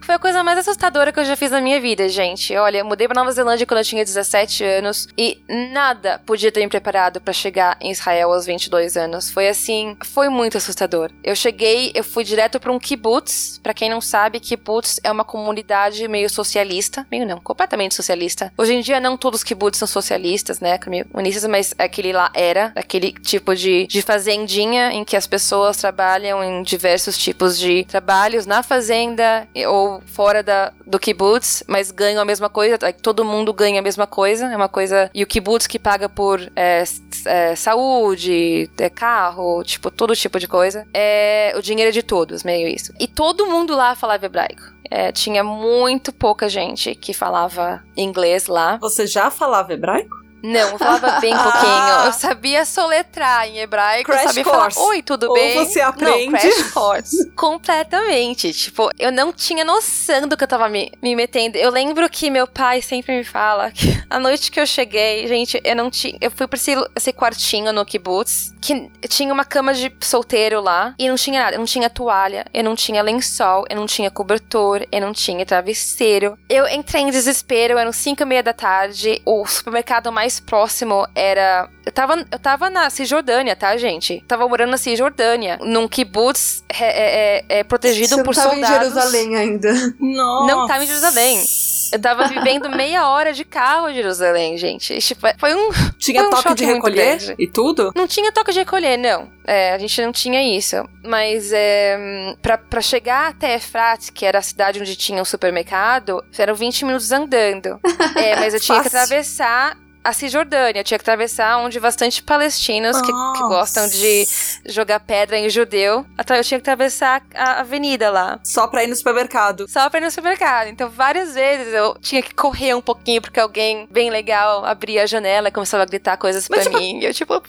[0.01, 2.53] foi a coisa mais assustadora que eu já fiz na minha vida, gente.
[2.57, 6.59] Olha, eu mudei pra Nova Zelândia quando eu tinha 17 anos e nada podia ter
[6.59, 9.29] me preparado pra chegar em Israel aos 22 anos.
[9.29, 11.09] Foi assim, foi muito assustador.
[11.23, 13.61] Eu cheguei, eu fui direto pra um kibbutz.
[13.63, 18.51] Pra quem não sabe, kibbutz é uma comunidade meio socialista, meio não, completamente socialista.
[18.57, 22.71] Hoje em dia não todos os kibbutz são socialistas, né, comunistas, mas aquele lá era
[22.75, 28.47] aquele tipo de, de fazendinha em que as pessoas trabalham em diversos tipos de trabalhos
[28.47, 33.79] na fazenda ou fora da, do kibbutz, mas ganham a mesma coisa, todo mundo ganha
[33.79, 35.11] a mesma coisa, é uma coisa.
[35.13, 36.83] E o kibbutz que paga por é,
[37.25, 40.87] é, saúde, é, carro, tipo, todo tipo de coisa.
[40.93, 42.91] É, o dinheiro é de todos, meio isso.
[42.99, 44.73] E todo mundo lá falava hebraico.
[44.89, 48.77] É, tinha muito pouca gente que falava inglês lá.
[48.77, 50.22] Você já falava hebraico?
[50.43, 52.05] Não, eu falava bem pouquinho.
[52.05, 54.75] Eu sabia soletrar em hebraico, Crash sabia course.
[54.75, 55.53] falar, oi, tudo Ou bem?
[55.65, 56.31] você aprende.
[56.31, 57.31] Não, crash course.
[57.31, 58.51] Completamente.
[58.51, 61.57] Tipo, eu não tinha noção do que eu tava me, me metendo.
[61.57, 65.61] Eu lembro que meu pai sempre me fala que a noite que eu cheguei, gente,
[65.63, 66.17] eu não tinha.
[66.19, 70.93] Eu fui pra esse, esse quartinho no kibbutz, que tinha uma cama de solteiro lá,
[70.99, 71.55] e não tinha nada.
[71.55, 75.45] Eu não tinha toalha, eu não tinha lençol, eu não tinha cobertor, eu não tinha
[75.45, 76.37] travesseiro.
[76.49, 81.07] Eu entrei em desespero, eram cinco e meia da tarde, o supermercado mais mais próximo
[81.13, 81.69] era.
[81.85, 84.23] Eu tava, eu tava na Cisjordânia, tá, gente?
[84.27, 88.51] Tava morando na Cisjordânia, num kibbutz é, é, é, é protegido Você não por tava
[88.51, 88.69] soldados.
[88.69, 89.73] em Jerusalém ainda.
[89.99, 90.47] Nossa.
[90.47, 91.43] Não tava em Jerusalém.
[91.91, 94.97] Eu tava vivendo meia hora de carro em Jerusalém, gente.
[94.99, 95.69] Tipo, foi um.
[95.99, 97.91] Tinha Foi um toque de recolher e tudo?
[97.95, 99.29] Não tinha toque de recolher, não.
[99.45, 100.77] É, a gente não tinha isso.
[101.03, 106.23] Mas é, pra, pra chegar até Efrat, que era a cidade onde tinha um supermercado,
[106.37, 107.79] eram 20 minutos andando.
[108.15, 110.81] É, mas eu tinha que atravessar a Cisjordânia.
[110.81, 114.27] Eu tinha que atravessar onde bastante palestinos que, que gostam de
[114.65, 116.05] jogar pedra em judeu.
[116.17, 118.39] Eu tinha que atravessar a avenida lá.
[118.43, 119.67] Só pra ir no supermercado.
[119.69, 120.67] Só pra ir no supermercado.
[120.67, 125.05] Então, várias vezes eu tinha que correr um pouquinho porque alguém bem legal abria a
[125.05, 126.99] janela e começava a gritar coisas Mas, pra tipo, mim.
[126.99, 127.41] E eu, tipo,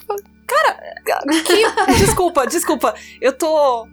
[0.45, 2.93] Que- Desculpa, desculpa.
[3.19, 3.87] Eu tô.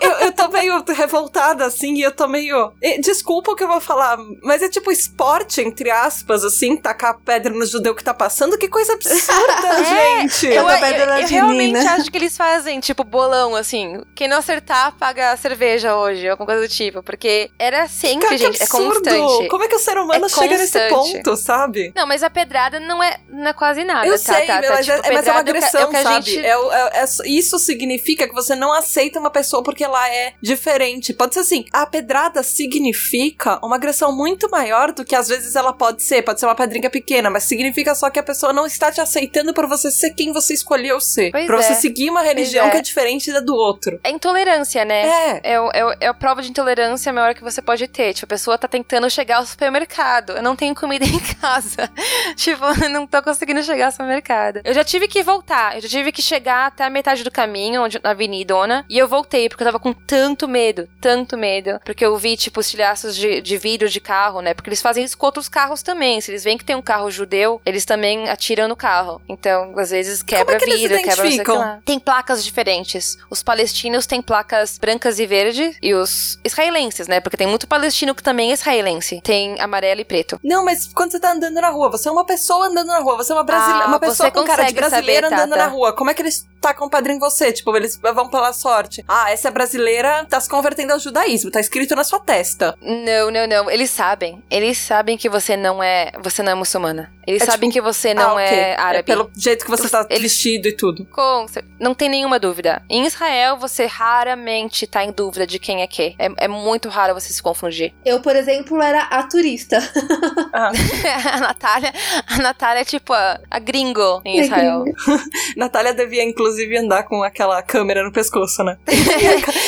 [0.00, 2.72] Eu, eu tô meio revoltada, assim, e eu tô meio.
[3.00, 7.52] Desculpa o que eu vou falar, mas é tipo esporte, entre aspas, assim, tacar pedra
[7.52, 8.58] no judeu que tá passando.
[8.58, 10.46] Que coisa absurda, É, gente.
[10.46, 14.00] Eu, eu, pedra na eu realmente acho que eles fazem, tipo, bolão, assim.
[14.14, 17.02] Quem não acertar, paga a cerveja hoje, alguma coisa do tipo.
[17.02, 18.94] Porque era sempre, Cara, que gente, é absurdo.
[19.02, 19.48] constante.
[19.48, 21.22] Como é que o ser humano É chega nesse constante.
[21.24, 21.92] ponto, sabe?
[21.94, 24.34] Não, mas a pedrada não é, não é quase nada, Eu tá?
[24.34, 26.30] sei, tá, tá, mas, tipo, é, mas é uma agressão, é o que a sabe?
[26.30, 30.34] gente- É é- é- isso significa que você não aceita uma pessoa porque ela é
[30.42, 31.12] diferente.
[31.12, 35.72] Pode ser assim, a pedrada significa uma agressão muito maior do que às vezes ela
[35.72, 36.22] pode ser.
[36.22, 39.52] Pode ser uma pedrinha pequena, mas significa só que a pessoa não está te aceitando
[39.54, 41.30] por você ser quem você escolheu ser.
[41.30, 41.76] Pois pra você é.
[41.76, 42.70] seguir uma religião é.
[42.70, 43.98] que é diferente da do outro.
[44.04, 45.06] É intolerância, né?
[45.06, 45.40] É.
[45.54, 45.56] É,
[46.00, 48.14] é, a prova de intolerância maior que você pode ter.
[48.14, 50.32] Tipo, a pessoa tá tentando chegar ao supermercado.
[50.32, 51.90] Eu não tenho comida em casa.
[52.36, 54.60] tipo, eu não tô conseguindo chegar ao supermercado.
[54.64, 55.74] Eu já tive que voltar.
[55.74, 58.84] Eu já tive que chegar até a metade do caminho, onde, na avenidona.
[58.88, 61.80] E eu voltei, porque eu tava com tanto medo, tanto medo.
[61.84, 64.54] Porque eu vi, tipo, os tilhaços de, de vidro de carro, né?
[64.54, 66.20] Porque eles fazem isso com outros carros também.
[66.20, 69.20] Se eles veem que tem um carro judeu, eles também atiram no carro.
[69.28, 71.78] Então, às vezes, quebra é que eles vidro, quebra não sei lá.
[71.84, 73.18] Tem placas diferentes.
[73.28, 75.76] Os palestinos têm placas brancas e verde.
[75.82, 77.20] E os israelenses, né?
[77.20, 79.20] Porque tem muito palestino que também é israelense.
[79.22, 80.38] Tem amarelo e preto.
[80.44, 83.16] Não, mas quando você tá andando na rua, você é uma pessoa andando na rua,
[83.16, 83.82] você é uma, brasile...
[83.82, 85.64] Ah, uma pessoa com cara de brasileira saber, andando Tata.
[85.64, 85.92] na rua.
[85.92, 87.52] Como é que eles tacam padrinho em você?
[87.52, 89.04] Tipo, eles vão pela sorte.
[89.08, 92.76] Ah, essa brasileira, tá se convertendo ao judaísmo, tá escrito na sua testa.
[92.80, 93.70] Não, não, não.
[93.70, 94.42] Eles sabem.
[94.50, 96.12] Eles sabem que você não é.
[96.22, 97.12] Você não é muçulmana.
[97.26, 98.44] Eles É sabem tipo- que você não ah, ok.
[98.58, 99.04] é árabe.
[99.04, 101.04] pelo jeito que você tá Eles- vestido e tudo.
[101.06, 101.46] Com
[101.78, 102.82] Não tem nenhuma dúvida.
[102.88, 106.14] Em Israel, você raramente tá em dúvida de quem é quem.
[106.18, 107.92] É, é muito raro você se confundir.
[108.04, 109.78] Eu, por exemplo, era a turista.
[110.52, 111.92] a Natália,
[112.28, 114.84] a Natália é tipo a, a gringo em Israel.
[115.56, 118.76] Natália devia, inclusive, andar com aquela câmera no pescoço, né?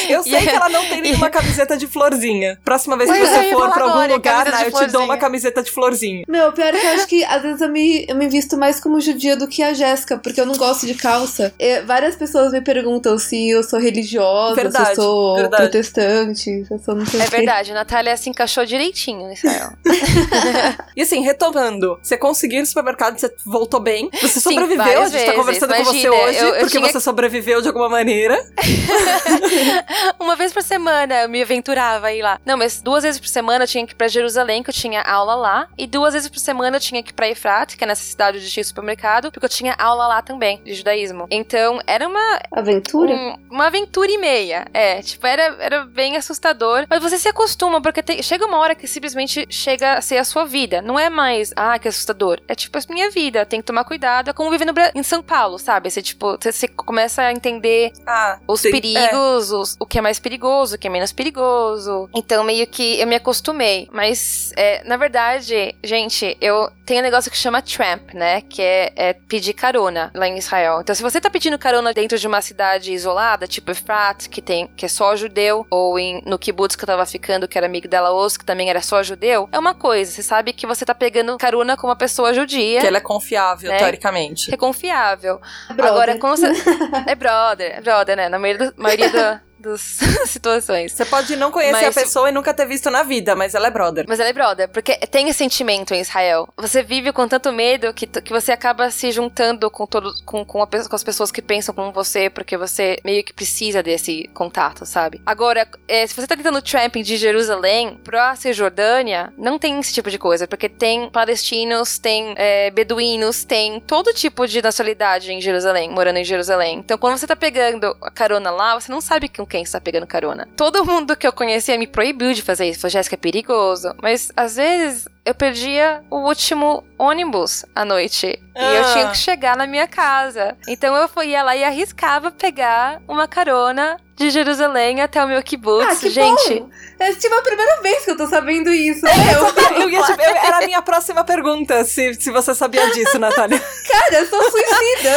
[0.08, 2.58] Eu sei que ela não tem nenhuma camiseta de florzinha.
[2.64, 5.04] Próxima vez que é, você ia for pra algum agora, lugar, né, eu te dou
[5.04, 6.24] uma camiseta de florzinha.
[6.28, 9.00] Meu, pior é que eu acho que vezes eu me, eu me visto mais como
[9.00, 11.54] judia do que a Jéssica, porque eu não gosto de calça.
[11.58, 15.62] E várias pessoas me perguntam se eu sou religiosa, se Verdade, eu sou verdade.
[15.62, 17.36] protestante, se eu sou não sei É o quê.
[17.36, 19.72] verdade, a Natália se encaixou direitinho em Israel.
[20.96, 25.08] E assim, retomando, você conseguiu ir no supermercado, você voltou bem, você Sim, sobreviveu, a
[25.08, 25.34] gente tá vezes.
[25.36, 28.38] conversando com você Imagina, hoje, eu- eu porque tinha você sobreviveu de alguma maneira.
[30.18, 32.40] Uma vez por semana eu me aventurava a ir lá.
[32.44, 35.02] Não, mas duas vezes por semana eu tinha que ir pra Jerusalém, que eu tinha
[35.02, 35.68] aula lá.
[35.76, 38.38] E duas vezes por semana eu tinha que ir pra Efrat, que é nessa cidade
[38.38, 41.26] onde tinha supermercado, porque eu tinha aula lá também, de judaísmo.
[41.30, 43.12] Então, era uma, Aventura?
[43.12, 44.66] um- uma aventura e meia.
[44.72, 46.86] É, tipo, era, era bem assustador.
[46.88, 50.24] Mas você se acostuma, porque tem- chega uma hora que simplesmente chega a ser a
[50.24, 50.80] sua vida.
[50.82, 52.40] Não é mais, ah, que assustador.
[52.48, 53.44] É tipo a minha vida.
[53.46, 54.30] Tem que tomar cuidado.
[54.30, 55.90] É como viver no em São Paulo, sabe?
[55.90, 58.70] Você, tipo, você, você começa a entender Ah, os sim, é.
[58.72, 62.08] perigos, os- o que é mais perigoso, o que é menos perigoso.
[62.14, 63.88] Então, meio que eu me acostumei.
[63.92, 68.40] Mas, é, na verdade, gente, eu tenho um negócio que chama tramp, né?
[68.42, 70.80] Que é, é pedir carona lá em Israel.
[70.80, 74.66] Então, se você tá pedindo carona dentro de uma cidade isolada, tipo Efrat, que tem
[74.76, 77.88] que é só judeu, ou em, no kibbutz que eu tava ficando, que era amigo
[77.88, 80.10] dela Os, que também era só judeu, é uma coisa.
[80.10, 82.80] Você sabe que você tá pegando carona com uma pessoa judia.
[82.80, 83.78] Que ela é confiável, Né?
[83.78, 84.52] teoricamente.
[84.52, 85.40] é confiável.
[85.68, 85.86] Brother.
[85.92, 86.46] Agora, quando você.
[87.06, 88.28] é brother, é brother, né?
[88.28, 89.80] Na maioria, do- maioria da- das
[90.26, 90.92] situações.
[90.92, 93.68] Você pode não conhecer Mas a pessoa e nunca ter visto na vida, mas ela
[93.68, 94.04] é brother.
[94.08, 96.48] Mas ela é brother, porque tem esse sentimento em Israel.
[96.56, 100.62] Você vive com tanto medo que, que você acaba se juntando com, todos, com, com,
[100.62, 104.84] a com as pessoas que pensam como você, porque você meio que precisa desse contato,
[104.84, 105.20] sabe?
[105.24, 110.10] Agora, é, se você tá tentando tramping de Jerusalém pra Cisjordânia, não tem esse tipo
[110.10, 115.90] de coisa, porque tem palestinos, tem é, beduínos, tem todo tipo de nacionalidade em Jerusalém,
[115.90, 116.78] morando em Jerusalém.
[116.78, 119.80] Então, quando você tá pegando a carona lá, você não sabe com quem você tá
[119.80, 120.48] pegando carona.
[120.56, 122.80] Todo mundo que eu conhecia me proibiu de fazer isso.
[122.80, 123.94] Falou, Jéssica, é perigoso.
[124.02, 128.26] Mas, às vezes, eu perdia o último ônibus à noite.
[128.56, 128.72] E Ah.
[128.74, 130.56] eu tinha que chegar na minha casa.
[130.66, 135.42] Então eu fui- ia lá e arriscava pegar uma carona de Jerusalém até o meu
[135.42, 135.86] kibbutz.
[135.90, 136.70] Ah, que Gente, bom!
[137.00, 139.04] É tipo a primeira vez que eu tô sabendo isso.
[139.06, 142.90] É, Eu, Eu ia te- eu- era a minha próxima pergunta, se, se você sabia
[142.90, 143.60] disso, Natália.
[143.88, 145.08] cara, eu sou suicida.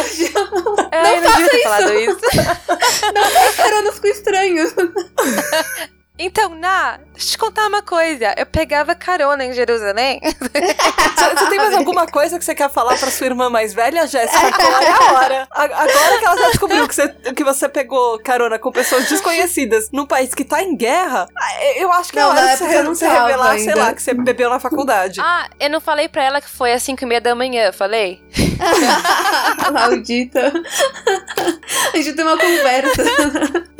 [0.92, 2.20] é, eu não devia ter falado isso.
[3.58, 4.74] Caronas com estranhos.
[6.20, 8.34] Então, Ná, deixa eu te contar uma coisa.
[8.38, 10.20] Eu pegava carona em Jerusalém.
[11.18, 14.06] Você, você tem mais alguma coisa que você quer falar pra sua irmã mais velha,
[14.08, 14.38] Jéssica?
[14.48, 15.48] Agora é a hora.
[15.52, 19.90] A- Agora que ela já descobriu que você, que você pegou carona com pessoas desconhecidas
[19.92, 21.28] num país que tá em guerra,
[21.76, 23.76] eu acho que Não, é na hora de você, não tava revelar, sei ainda.
[23.82, 25.20] lá, que você bebeu na faculdade.
[25.22, 28.22] Ah, eu não falei pra ela que foi às 5 e meia da manhã, falei?
[29.74, 30.54] Maldita.
[31.94, 33.04] A gente tem uma conversa.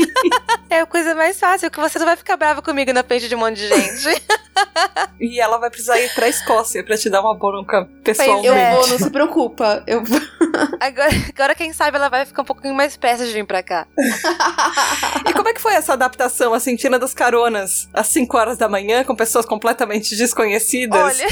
[0.70, 3.36] É a coisa mais fácil, que você não vai ficar brava comigo na frente de
[3.36, 4.22] um monte de gente.
[5.20, 8.48] E ela vai precisar ir pra Escócia pra te dar uma bronca Eu pessoalmente.
[8.48, 8.72] É.
[8.74, 9.84] vou, não se preocupa.
[9.88, 10.20] Eu vou.
[10.80, 13.88] Agora, agora, quem sabe, ela vai ficar um pouquinho mais perto de vir pra cá.
[15.28, 18.68] E como é que foi essa adaptação, assim, tirando as caronas às 5 horas da
[18.70, 21.00] manhã com pessoas completamente desconhecidas?
[21.00, 21.28] Olha,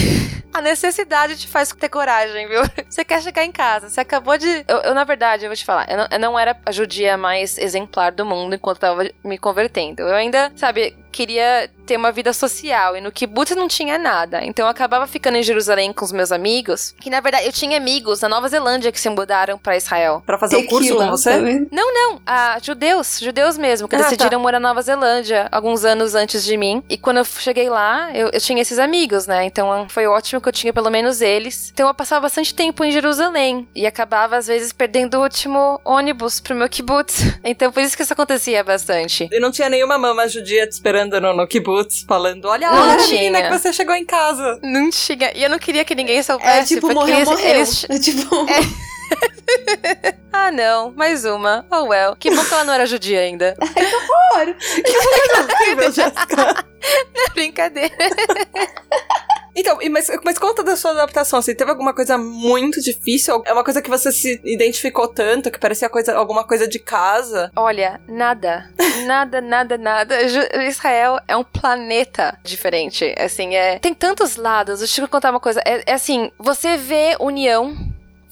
[0.54, 2.62] a necessidade te faz ter coragem, viu?
[2.90, 4.66] Você quer chegar em casa, você acabou de.
[4.68, 7.18] Eu, eu, na verdade, eu vou te falar, eu não, eu não era a judia
[7.18, 10.02] mais exemplar do mundo enquanto eu tava me convertendo.
[10.02, 14.44] Eu ainda, sabe, queria ter uma vida social e no kibbutz não tinha nada.
[14.44, 17.78] Então eu acabava ficando em Jerusalém com os meus amigos, que na verdade eu tinha
[17.78, 20.22] amigos na Nova Zelândia que se mudaram pra Israel.
[20.26, 21.30] Pra fazer o curso com você?
[21.32, 21.38] tá?
[21.72, 26.16] Não, não, ah, judeus, judeus mesmo, que Ah, decidiram morar na Nova Zelândia alguns anos
[26.16, 26.84] antes de mim.
[26.90, 29.46] E quando eu cheguei lá, eu, eu tinha esses amigos, né?
[29.46, 31.72] Então foi ótimo que eu tinha pelo menos eles.
[31.74, 36.42] Então eu passava bastante tempo em Jerusalém e acabava às vezes perdendo o último ônibus
[36.42, 37.24] pro meu kibbutz.
[37.48, 39.30] Então por isso que isso acontecia bastante.
[39.32, 42.98] E não tinha nenhuma mama judia te esperando no, no kibbutz, falando: Olha Não lá,
[42.98, 44.60] menina, que você chegou em casa.
[44.64, 45.32] Não tinha.
[45.36, 46.74] E eu não queria que ninguém soubesse.
[46.74, 47.50] É tipo, morreu, eles, morreu.
[47.56, 48.28] eles- É tipo.
[50.34, 51.66] Ah, não, mais uma.
[51.72, 52.16] Oh, well.
[52.20, 53.56] Que bom que ela não era judia ainda.
[54.36, 56.66] Horrível, Jéssica.
[57.34, 57.94] Brincadeira.
[59.66, 63.42] Então, mas, mas conta da sua adaptação, assim, teve alguma coisa muito difícil?
[63.48, 67.52] É uma coisa que você se identificou tanto, que parecia coisa, alguma coisa de casa?
[67.56, 68.70] Olha, nada.
[69.06, 70.16] Nada, nada, nada.
[70.68, 73.14] Israel é um planeta diferente.
[73.18, 73.78] Assim, é.
[73.78, 74.80] Tem tantos lados.
[74.80, 75.62] Deixa eu contar uma coisa.
[75.66, 77.76] É, é assim, você vê união.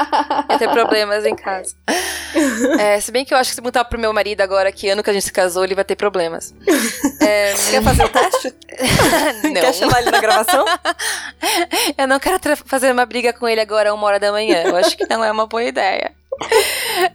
[0.58, 1.74] ter problemas em casa.
[2.78, 5.02] É, se bem que eu acho que se perguntar pro meu marido agora que ano
[5.02, 6.54] que a gente se casou, ele vai ter problemas.
[7.20, 8.54] É, Quer fazer o teste?
[9.44, 9.54] não.
[9.54, 10.64] Quer chamar ele na gravação?
[11.96, 14.62] Eu não quero fazer uma briga com ele agora, uma hora da manhã.
[14.62, 15.97] Eu acho que não é uma boa ideia.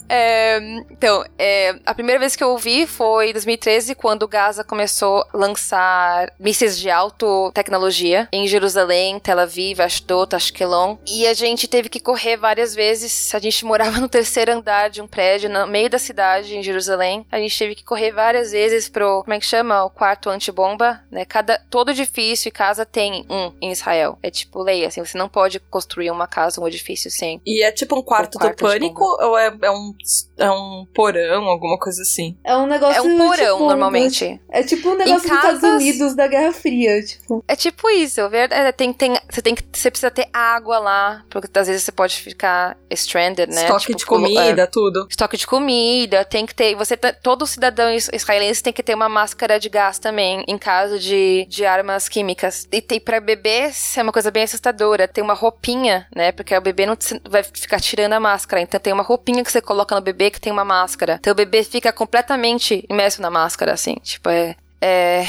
[0.10, 0.60] É,
[0.92, 5.38] então, é, a primeira vez que eu ouvi foi em 2013, quando Gaza começou a
[5.38, 10.98] lançar mísseis de alta tecnologia em Jerusalém, Tel Aviv, Ashdod, Ashkelon.
[11.08, 13.34] E a gente teve que correr várias vezes.
[13.34, 17.26] A gente morava no terceiro andar de um prédio, no meio da cidade, em Jerusalém.
[17.32, 19.84] A gente teve que correr várias vezes pro, como é que chama?
[19.84, 21.26] O quarto antibomba, né?
[21.26, 24.18] Cada, todo edifício e casa tem um em Israel.
[24.22, 27.42] É tipo lei, assim, você não pode construir uma casa, um edifício sem.
[27.46, 29.94] E é tipo um quarto, O quarto do pânico ou é, é um,
[30.38, 32.38] é um porão, alguma coisa assim?
[32.44, 32.98] É um negócio.
[32.98, 34.42] É um porão, tipo, normalmente.
[34.50, 37.44] É tipo um negócio dos casas- Estados Unidos da Guerra Fria, tipo.
[37.48, 38.72] É tipo isso, verdade.
[38.74, 39.64] Tem, tem, você tem que.
[39.72, 43.62] Você precisa ter água lá, porque às vezes você pode ficar stranded, né?
[43.64, 45.08] Estoque Tipo, de colo- comida, tudo.
[45.10, 46.76] estoque de comida, tem que ter.
[46.76, 50.58] Você tá- todo cidadão is- israelense tem que ter uma máscara de gás também, em
[50.58, 52.68] caso de, de armas químicas.
[52.72, 55.08] E tem para bebês é uma coisa bem assustadora.
[55.08, 56.32] Tem uma roupinha, né?
[56.32, 56.98] Porque o bebê não
[57.30, 58.62] vai ficar tirando a máscara.
[58.62, 61.20] Então tem uma roupinha que você coloca no bebê que tem uma máscara.
[61.28, 63.96] O bebê fica completamente imerso na máscara, assim.
[64.02, 64.56] Tipo, é.
[64.86, 65.24] É,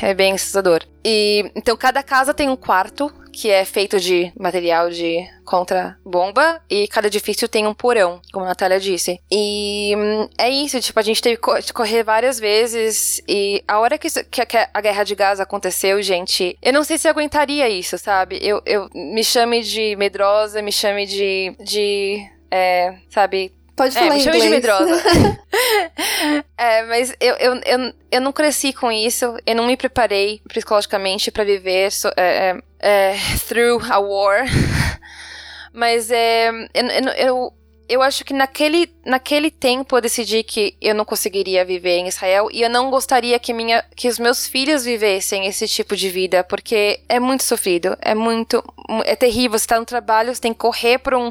[0.00, 0.84] é bem assustador.
[1.04, 6.86] E então cada casa tem um quarto que é feito de material de contra-bomba e
[6.86, 9.18] cada edifício tem um porão, como a Natália disse.
[9.30, 13.98] E hum, é isso, tipo, a gente teve de correr várias vezes e a hora
[13.98, 17.98] que, que a- que guerra de Gaza aconteceu, gente, eu não sei se aguentaria isso,
[17.98, 18.38] sabe?
[18.40, 24.14] Eu, eu me chame de medrosa, me chame de de é, sabe, Pode é, falar
[24.14, 25.02] me em chame de medrosa.
[26.58, 29.34] é, mas eu, eu, eu, eu não cresci com isso.
[29.46, 33.16] Eu não me preparei psicologicamente pra viver so- é, é, é,
[33.48, 34.44] through a war.
[35.72, 36.86] mas é, eu,
[37.16, 37.52] eu,
[37.88, 42.48] eu, acho que naquele, naquele tempo eu decidi que eu não conseguiria viver em Israel
[42.52, 46.44] e eu não gostaria que, minha, que os meus filhos vivessem esse tipo de vida,
[46.44, 48.62] porque é muito sofrido, é muito.
[49.06, 49.58] É terrível.
[49.58, 51.30] Você tá no trabalho, você tem que correr por um,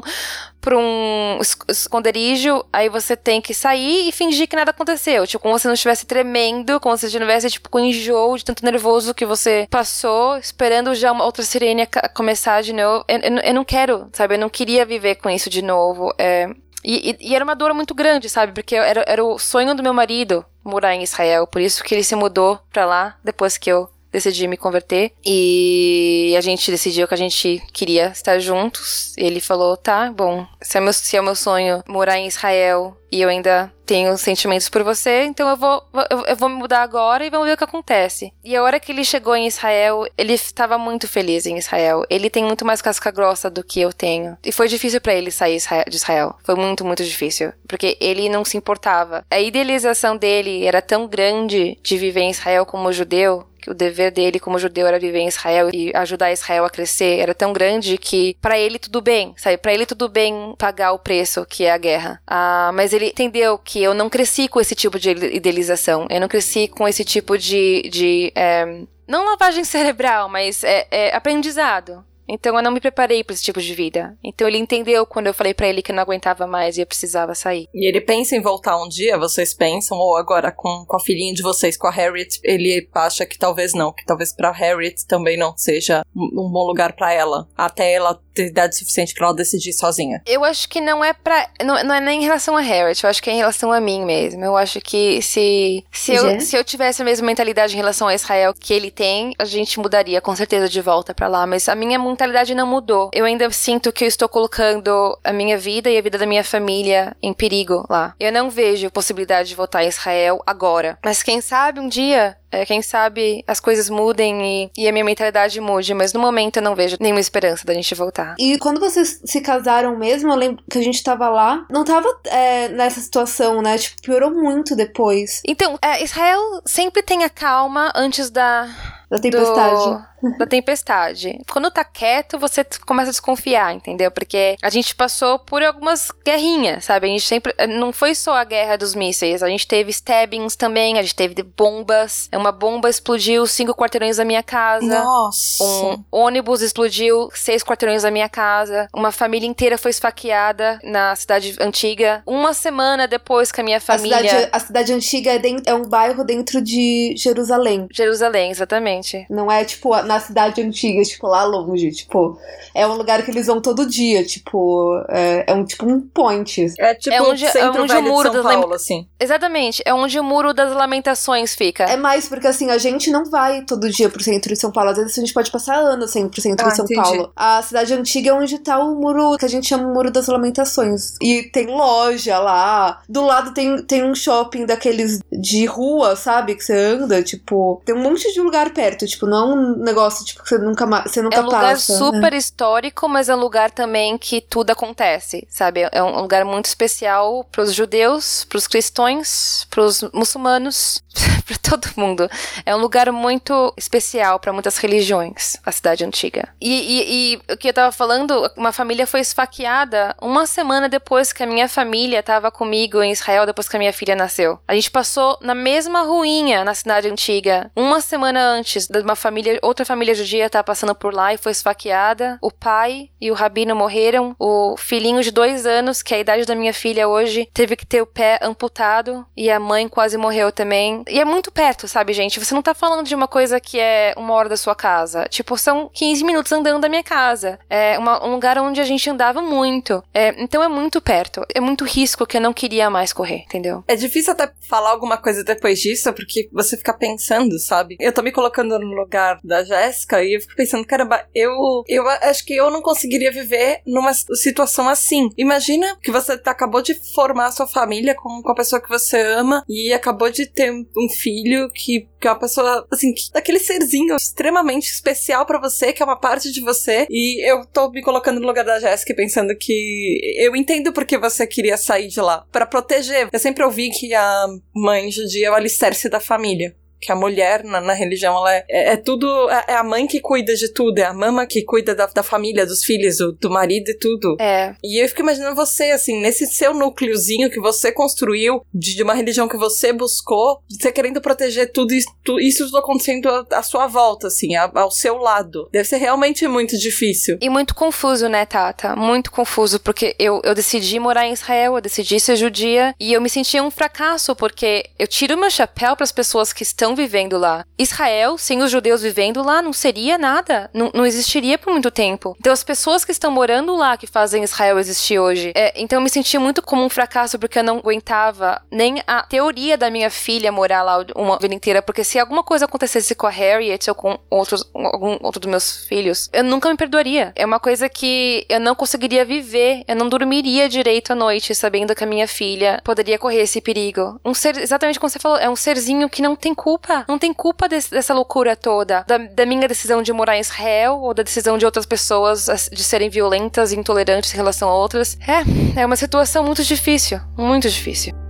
[0.62, 5.26] pra um es- esconderijo, aí você tem que sair e fingir que nada aconteceu.
[5.26, 9.12] Tipo, como se não estivesse tremendo, como se estivesse, tipo, com enjoo de tanto nervoso
[9.12, 13.04] que você passou, esperando já uma outra sirene começar de novo.
[13.08, 14.36] Eu, eu, eu não quero, sabe?
[14.36, 16.14] Eu não queria viver com isso de novo.
[16.16, 16.48] É,
[16.84, 18.52] e, e- e era uma dor muito grande, sabe?
[18.52, 21.46] Porque era, era o sonho do meu marido morar em Israel.
[21.46, 25.12] Por isso que ele se mudou pra lá depois que eu decidi me converter.
[25.24, 29.14] E a gente decidiu que a gente queria estar juntos.
[29.16, 33.20] Ele falou: tá, bom, se é, meu, se é meu sonho morar em Israel e
[33.20, 35.82] eu ainda tenho sentimentos por você, então eu vou,
[36.26, 38.32] eu, vou me mudar agora e vamos ver o que acontece.
[38.42, 42.04] E a hora que ele chegou em Israel, ele estava muito feliz em Israel.
[42.08, 44.38] Ele tem muito mais casca grossa do que eu tenho.
[44.42, 45.58] E foi difícil pra ele sair
[45.88, 46.34] de Israel.
[46.42, 47.52] Foi muito, muito difícil.
[47.68, 49.26] Porque ele não se importava.
[49.30, 54.10] A idealização dele era tão grande de viver em Israel como judeu que o dever
[54.10, 57.96] dele como judeu era viver em Israel e ajudar Israel a crescer era tão grande
[57.96, 59.56] que pra ele tudo bem, sabe?
[59.56, 62.20] Pra ele tudo bem pagar o preço que é a guerra.
[62.26, 66.06] Ah, mas ele entendeu que eu não cresci com esse tipo de idealização.
[66.10, 71.14] Eu não cresci com esse tipo de, de é, não lavagem cerebral, mas é, é
[71.14, 72.04] aprendizado.
[72.28, 74.16] Então eu não me preparei para esse tipo de vida.
[74.22, 76.86] Então ele entendeu quando eu falei para ele que eu não aguentava mais e eu
[76.86, 77.68] precisava sair.
[77.74, 79.98] E ele pensa em voltar um dia, vocês pensam?
[79.98, 83.74] Ou agora com, com a filhinha de vocês, com a Harriet, ele acha que talvez
[83.74, 87.48] não, que talvez pra Harriet também não seja um, bom lugar para ela.
[87.56, 90.22] Até ela ter idade suficiente para ela decidir sozinha.
[90.26, 91.48] Eu acho que não é pra.
[91.64, 93.80] Não, não é nem em relação a Harriet, eu acho que é em relação a
[93.80, 94.44] mim mesmo.
[94.44, 98.14] Eu acho que se, se, eu, se eu tivesse a mesma mentalidade em relação a
[98.14, 101.46] Israel que ele tem, a gente mudaria com certeza de volta para lá.
[101.46, 103.10] Mas a minha mentalidade não mudou.
[103.12, 106.44] Eu ainda sinto que eu estou colocando a minha vida e a vida da minha
[106.44, 108.14] família em perigo lá.
[108.18, 110.98] Eu não vejo possibilidade de voltar a Israel agora.
[111.04, 115.04] Mas quem sabe um dia é, quem sabe as coisas mudem e, e, a minha
[115.04, 118.34] mentalidade mude, mas no momento eu não vejo nenhuma esperança da gente voltar.
[118.38, 122.06] E quando vocês se casaram mesmo, eu lembro que a gente tava lá, não tava
[122.26, 123.78] é, nessa situação, né?
[123.78, 125.40] Tipo, piorou muito depois.
[125.46, 128.68] Então, é, Israel sempre tem a calma antes da.
[129.10, 129.84] Da tempestade.
[129.84, 131.38] Do da tempestade.
[131.50, 134.10] Quando tá quieto, você começa a desconfiar, entendeu?
[134.10, 137.06] Porque a gente passou por algumas guerrinhas, sabe?
[137.06, 137.54] A gente sempre.
[137.58, 141.14] Eh, não foi só a guerra dos mísseis, a gente teve stabbings também, a gente
[141.14, 142.28] teve bombas.
[142.34, 144.86] Uma bomba explodiu cinco quarteirões da minha casa.
[144.86, 145.64] Nossa!
[145.64, 148.88] Um ônibus explodiu seis quarteirões da minha casa.
[148.94, 152.22] Uma família inteira foi esfaqueada na cidade antiga.
[152.26, 154.16] Uma semana depois que a minha família.
[154.16, 157.86] A cidade, a cidade antiga é, dentro, é um bairro dentro de Jerusalém.
[157.92, 159.26] Jerusalém, exatamente.
[159.28, 161.90] Não é tipo na cidade antiga, tipo, lá longe.
[161.90, 162.38] Tipo,
[162.74, 166.72] é um lugar que eles vão todo dia, tipo, é, é um tipo um point.
[166.78, 169.06] É tipo é onde, é onde o muro das Paulo, assim.
[169.18, 171.84] Exatamente, é onde o muro das lamentações fica.
[171.84, 174.90] É mais porque assim, a gente não vai todo dia pro centro de São Paulo.
[174.90, 177.00] Às vezes a gente pode passar anos sem pro centro ah, de São entendi.
[177.00, 177.32] Paulo.
[177.36, 180.26] A cidade antiga é onde tá o muro que a gente chama o muro das
[180.26, 181.14] lamentações.
[181.20, 183.00] E tem loja lá.
[183.08, 186.54] Do lado tem, tem um shopping daqueles de rua, sabe?
[186.54, 187.80] Que você anda, tipo.
[187.84, 189.06] Tem um monte de lugar perto.
[189.06, 191.96] Tipo, não é um negócio tipo, que você nunca, você nunca é um lugar passa.
[191.96, 195.88] super histórico, mas é um lugar também que tudo acontece, sabe?
[195.90, 201.02] É um lugar muito especial pros judeus, pros cristãos, pros muçulmanos,
[201.52, 202.28] para todo mundo.
[202.64, 206.48] É um lugar muito especial para muitas religiões, a cidade antiga.
[206.60, 211.32] E, e, e, o que eu tava falando, uma família foi esfaqueada uma semana depois
[211.32, 214.58] que a minha família tava comigo em Israel, depois que a minha filha nasceu.
[214.66, 219.58] A gente passou na mesma ruinha na cidade antiga, uma semana antes de uma família,
[219.62, 222.38] outra família judia tá passando por lá e foi esfaqueada.
[222.40, 224.34] O pai e o rabino morreram.
[224.38, 227.86] O filhinho de dois anos, que é a idade da minha filha hoje, teve que
[227.86, 231.02] ter o pé amputado e a mãe quase morreu também.
[231.08, 232.38] E é muito perto, sabe, gente?
[232.38, 235.26] Você não tá falando de uma coisa que é uma hora da sua casa.
[235.28, 237.58] Tipo, são 15 minutos andando da minha casa.
[237.68, 240.02] É uma, um lugar onde a gente andava muito.
[240.14, 241.44] É, então é muito perto.
[241.54, 243.82] É muito risco que eu não queria mais correr, entendeu?
[243.88, 247.96] É difícil até falar alguma coisa depois disso, porque você fica pensando, sabe?
[247.98, 251.52] Eu tô me colocando no lugar da Jéssica e eu fico pensando, caramba, eu,
[251.88, 255.30] eu acho que eu não conseguiria viver numa situação assim.
[255.36, 259.20] Imagina que você acabou de formar a sua família com, com a pessoa que você
[259.20, 261.31] ama e acabou de ter um filho
[261.74, 266.06] que, que é uma pessoa, assim, que, daquele serzinho extremamente especial para você, que é
[266.06, 267.06] uma parte de você.
[267.10, 271.46] E eu tô me colocando no lugar da Jéssica pensando que eu entendo porque você
[271.46, 272.44] queria sair de lá.
[272.50, 273.28] para proteger.
[273.32, 277.64] Eu sempre ouvi que a mãe judia é o alicerce da família que a mulher
[277.64, 280.72] na, na religião ela é, é, é tudo é, é, a mãe que cuida de
[280.72, 283.98] tudo é a mama que cuida da, da família dos filhos do, do, marido e
[283.98, 284.36] tudo.
[284.40, 284.76] É.
[284.82, 289.14] E eu fico imaginando você assim nesse seu núcleozinho que você construiu de, de uma
[289.14, 293.62] religião que você buscou você querendo proteger tudo isso, tudo, isso tudo acontecendo à, à
[293.62, 295.68] sua volta assim a, ao seu lado.
[295.72, 297.36] Deve ser realmente muito difícil.
[297.40, 298.94] E muito confuso né Tata?
[298.94, 303.20] Muito confuso porque eu, eu decidi morar em Israel eu decidi ser judia e eu
[303.20, 307.38] me sentia um fracasso porque eu tiro meu chapéu para as pessoas que estão vivendo
[307.38, 307.64] lá.
[307.78, 310.70] Israel, sem os judeus vivendo lá, não seria nada.
[310.72, 312.36] Não, não existiria por muito tempo.
[312.38, 315.52] Então, as pessoas que estão morando lá que fazem Israel existir hoje.
[315.54, 319.22] É, então, eu me senti muito como um fracasso porque eu não aguentava nem a
[319.22, 321.82] teoria da minha filha morar lá uma vida inteira.
[321.82, 325.84] Porque se alguma coisa acontecesse com a Harriet ou com outros, algum outro dos meus
[325.86, 327.32] filhos, eu nunca me perdoaria.
[327.34, 329.84] É uma coisa que eu não conseguiria viver.
[329.86, 334.20] Eu não dormiria direito à noite sabendo que a minha filha poderia correr esse perigo.
[334.24, 337.04] Um ser, exatamente como você falou, é um serzinho que não tem culpa culpa.
[337.08, 339.04] Não tem culpa dessa loucura toda.
[339.06, 342.82] Da, da, minha decisão de morar em Israel ou da decisão de outras pessoas de
[342.82, 345.16] serem violentas e intolerantes em relação a outras.
[345.26, 347.20] É, é uma situação muito difícil.
[347.36, 348.21] Muito difícil.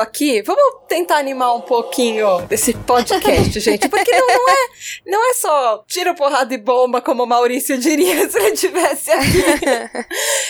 [0.00, 4.68] Aqui, vamos tentar animar um pouquinho desse podcast, gente, porque não, não é
[5.06, 9.42] não é só tiro, porrada e bomba, como o Maurício diria se ele tivesse aqui.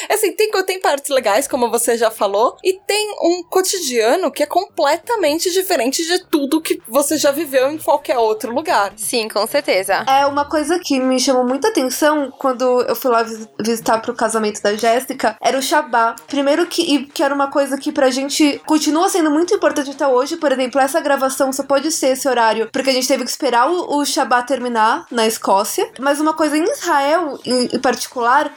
[0.12, 4.46] assim, tem, tem partes legais, como você já falou, e tem um cotidiano que é
[4.46, 8.92] completamente diferente de tudo que você já viveu em qualquer outro lugar.
[8.96, 10.04] Sim, com certeza.
[10.08, 14.14] É uma coisa que me chamou muita atenção quando eu fui lá vis- visitar pro
[14.14, 16.14] casamento da Jéssica, era o Shabá.
[16.26, 20.36] Primeiro que, que era uma coisa que pra gente continua sendo muito importante até hoje.
[20.36, 23.70] Por exemplo, essa gravação só pode ser esse horário porque a gente teve que esperar
[23.70, 25.90] o, o Shabá terminar na Escócia.
[25.98, 28.52] Mas uma coisa em Israel, em, em particular,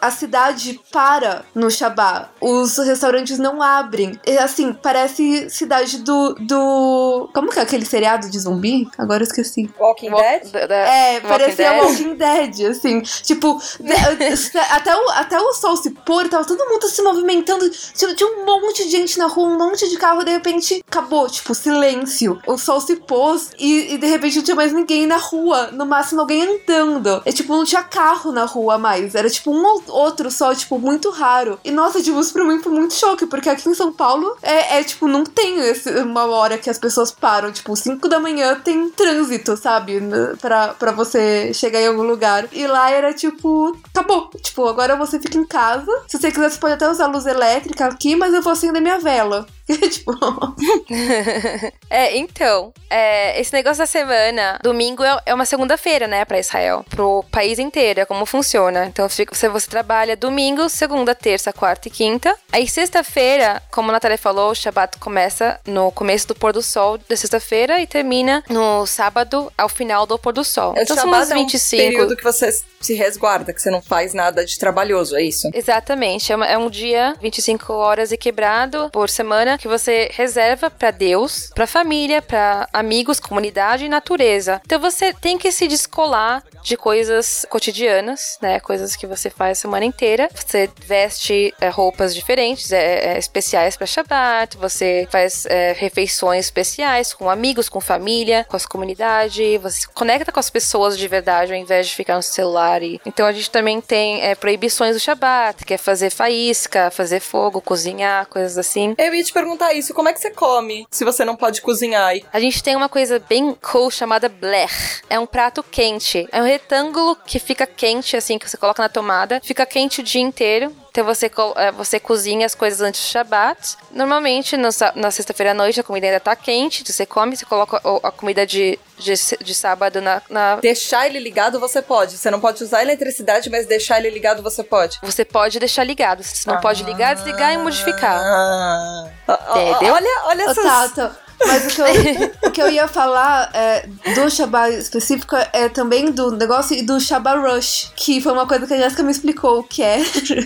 [0.00, 2.28] a cidade para no Shabá.
[2.40, 4.18] Os restaurantes não abrem.
[4.26, 7.28] E, assim, parece cidade do, do.
[7.34, 8.88] Como que é aquele seriado de zumbi?
[8.98, 9.70] Agora eu esqueci.
[9.78, 10.50] Walking Dead?
[10.50, 11.82] Da- da- É, Walking parecia Dead.
[11.82, 13.00] Walking Dead, assim.
[13.00, 13.60] Tipo,
[14.70, 17.68] até, o, até o sol se pôr, tava todo mundo se movimentando.
[17.70, 21.28] Tipo, tinha um monte de gente na rua, um monte de carro, de repente acabou,
[21.28, 22.38] tipo, silêncio.
[22.46, 25.68] O sol se pôs e, e de repente não tinha mais ninguém na rua.
[25.72, 27.22] No máximo alguém andando.
[27.24, 29.14] É tipo, não tinha carro na rua mais.
[29.14, 31.58] Era tipo um ou outro só, tipo, muito raro.
[31.64, 34.78] E nossa, tipo, isso pra mim foi muito choque, porque aqui em São Paulo é,
[34.78, 37.52] é, tipo, não tem esse- uma hora que as pessoas param.
[37.52, 40.00] Tipo, 5 da manhã tem trânsito, sabe?
[40.40, 42.46] Pra, pra você chegar em algum lugar.
[42.52, 44.30] E lá era tipo, acabou.
[44.42, 45.90] Tipo, agora você fica em casa.
[46.08, 48.98] Se você quiser, você pode até usar luz elétrica aqui, mas eu vou acender minha
[48.98, 49.46] vela.
[49.90, 50.12] tipo,
[51.90, 56.84] É, então, é, esse negócio da semana, domingo é, é uma segunda-feira, né, pra Israel,
[56.90, 58.86] pro país inteiro, é como funciona.
[58.86, 62.36] Então, você, você trabalha domingo, segunda, terça, quarta e quinta.
[62.52, 66.98] Aí, sexta-feira, como a Natália falou, o Shabbat começa no começo do pôr do sol
[66.98, 70.74] da sexta-feira e termina no sábado, ao final do pôr do sol.
[70.76, 71.82] É, então, são umas é um 25.
[71.82, 72.50] período que você
[72.80, 75.48] se resguarda, que você não faz nada de trabalhoso, é isso?
[75.54, 80.70] Exatamente, é, uma- é um dia 25 horas e quebrado por semana que você reserva
[80.70, 84.60] pra Deus, pra família, pra amigos, comunidade e natureza.
[84.64, 88.58] Então você tem que se descolar de coisas cotidianas, né?
[88.58, 90.28] Coisas que você faz a semana inteira.
[90.34, 94.56] Você veste é, roupas diferentes, é, é, especiais pra Shabbat.
[94.56, 99.58] Você faz é, refeições especiais com amigos, com família, com a sua comunidade.
[99.58, 102.82] Você se conecta com as pessoas de verdade ao invés de ficar no celular.
[102.82, 102.98] E...
[103.04, 107.60] Então a gente também tem é, proibições do Shabbat, que é fazer faísca, fazer fogo,
[107.60, 108.94] cozinhar, coisas assim.
[108.96, 112.14] Eu ia te perguntar isso, como é que você come se você não pode cozinhar?
[112.32, 115.02] A gente tem uma coisa bem cool chamada blech.
[115.10, 116.26] É um prato quente.
[116.32, 119.40] É um retângulo que fica quente, assim, que você coloca na tomada.
[119.42, 120.74] Fica quente o dia inteiro.
[120.90, 121.26] Então você,
[121.56, 123.76] eh, você cozinha as coisas antes do Shabbat.
[123.90, 126.84] Normalmente, na sexta-feira à noite, a comida ainda tá quente.
[126.90, 131.58] Você come, você coloca a comida de, de, de sábado na, na- Deixar ele ligado
[131.58, 132.16] você pode.
[132.16, 135.00] Você não pode usar eletricidade, mas deixar ele ligado você pode.
[135.02, 136.22] Você pode deixar ligado.
[136.22, 138.20] Você não pode ligar, desligar e modificar.
[138.22, 139.10] Ah.
[139.26, 139.94] Ah, ah, Entendeu?
[139.94, 140.64] Olha, olha essas...
[140.64, 145.68] Tata, mas o que, eu, o que eu ia falar é, do Shabbat específico é
[145.68, 149.10] também do negócio e do Shabbat Rush, que foi uma coisa que a Jéssica me
[149.10, 149.98] explicou o que é.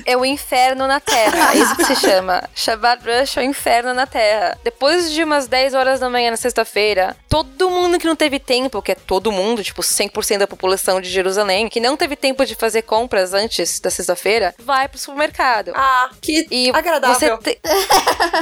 [0.04, 2.42] É o inferno na Terra, é isso que se chama.
[2.54, 4.58] Shabbat Rush é o inferno na Terra.
[4.64, 8.80] Depois de umas 10 horas da manhã na sexta-feira, todo mundo que não teve tempo,
[8.82, 12.54] que é todo mundo, tipo 100% da população de Jerusalém, que não teve tempo de
[12.54, 15.72] fazer compras antes da sexta-feira, vai pro supermercado.
[15.74, 17.36] Ah, que E agradável.
[17.36, 17.60] Você te...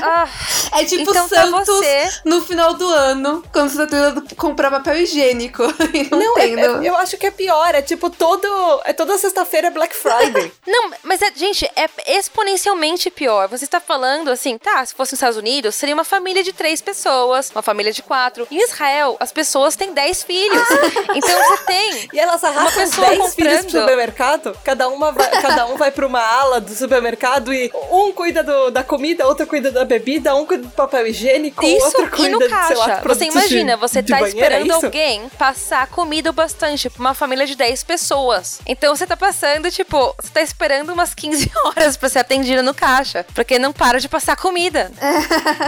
[0.03, 0.29] ah,
[0.73, 2.09] É tipo Então tá Santos você.
[2.25, 5.63] no final do ano, quando você tá tentando comprar papel higiênico.
[6.11, 6.83] Não, Não, é- é- não.
[6.83, 7.75] eu acho que é pior.
[7.75, 8.47] É tipo todo.
[8.85, 10.53] É toda sexta-feira é Black Friday.
[10.67, 13.49] Não, mas é, gente, é exponencialmente pior.
[13.49, 16.81] Você está falando assim, tá, se fosse nos Estados Unidos, seria uma família de três
[16.81, 18.47] pessoas, uma família de quatro.
[18.51, 20.67] Em Israel, as pessoas têm dez filhos.
[21.17, 22.09] Então você tem.
[22.13, 23.81] E elas arrastam os pessoa 10 filhos pro comprando.
[23.81, 24.59] supermercado.
[24.65, 28.71] Cada, uma vai, cada um vai pra uma ala do supermercado e um cuida do-
[28.71, 32.39] da comida, outro cuida da bebida, um cuida do papel higiênico, Isso, outro e no
[32.41, 33.03] sei lá, caixa.
[33.09, 34.87] Você imagina, de- você de tá banheiro, é esperando isso?
[34.87, 38.61] alguém passar comida o bastante pra uma família de 10 pessoas.
[38.67, 42.75] Então você tá passando, tipo, você tá esperando umas 15 horas pra ser atendida no
[42.75, 43.25] caixa.
[43.35, 44.91] Porque não para de passar comida.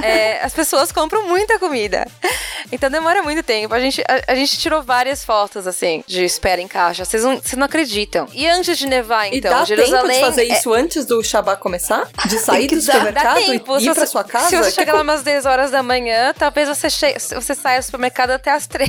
[0.03, 2.07] É, as pessoas compram muita comida.
[2.71, 3.75] Então demora muito tempo.
[3.75, 7.05] A gente, a, a gente tirou várias fotos, assim, de espera em caixa.
[7.05, 8.27] Vocês não, vocês não acreditam.
[8.33, 10.03] E antes de nevar, E então, dá Jerusalém.
[10.03, 12.09] tempo de fazer é- isso antes do Shabbat começar?
[12.27, 13.53] De sair do dar- Dá supermercado tempo.
[13.53, 14.49] e ir pra você, sua casa?
[14.49, 17.85] se você chegar lá umas 10 horas da manhã, talvez você, che você saia do
[17.85, 18.89] supermercado até as 3.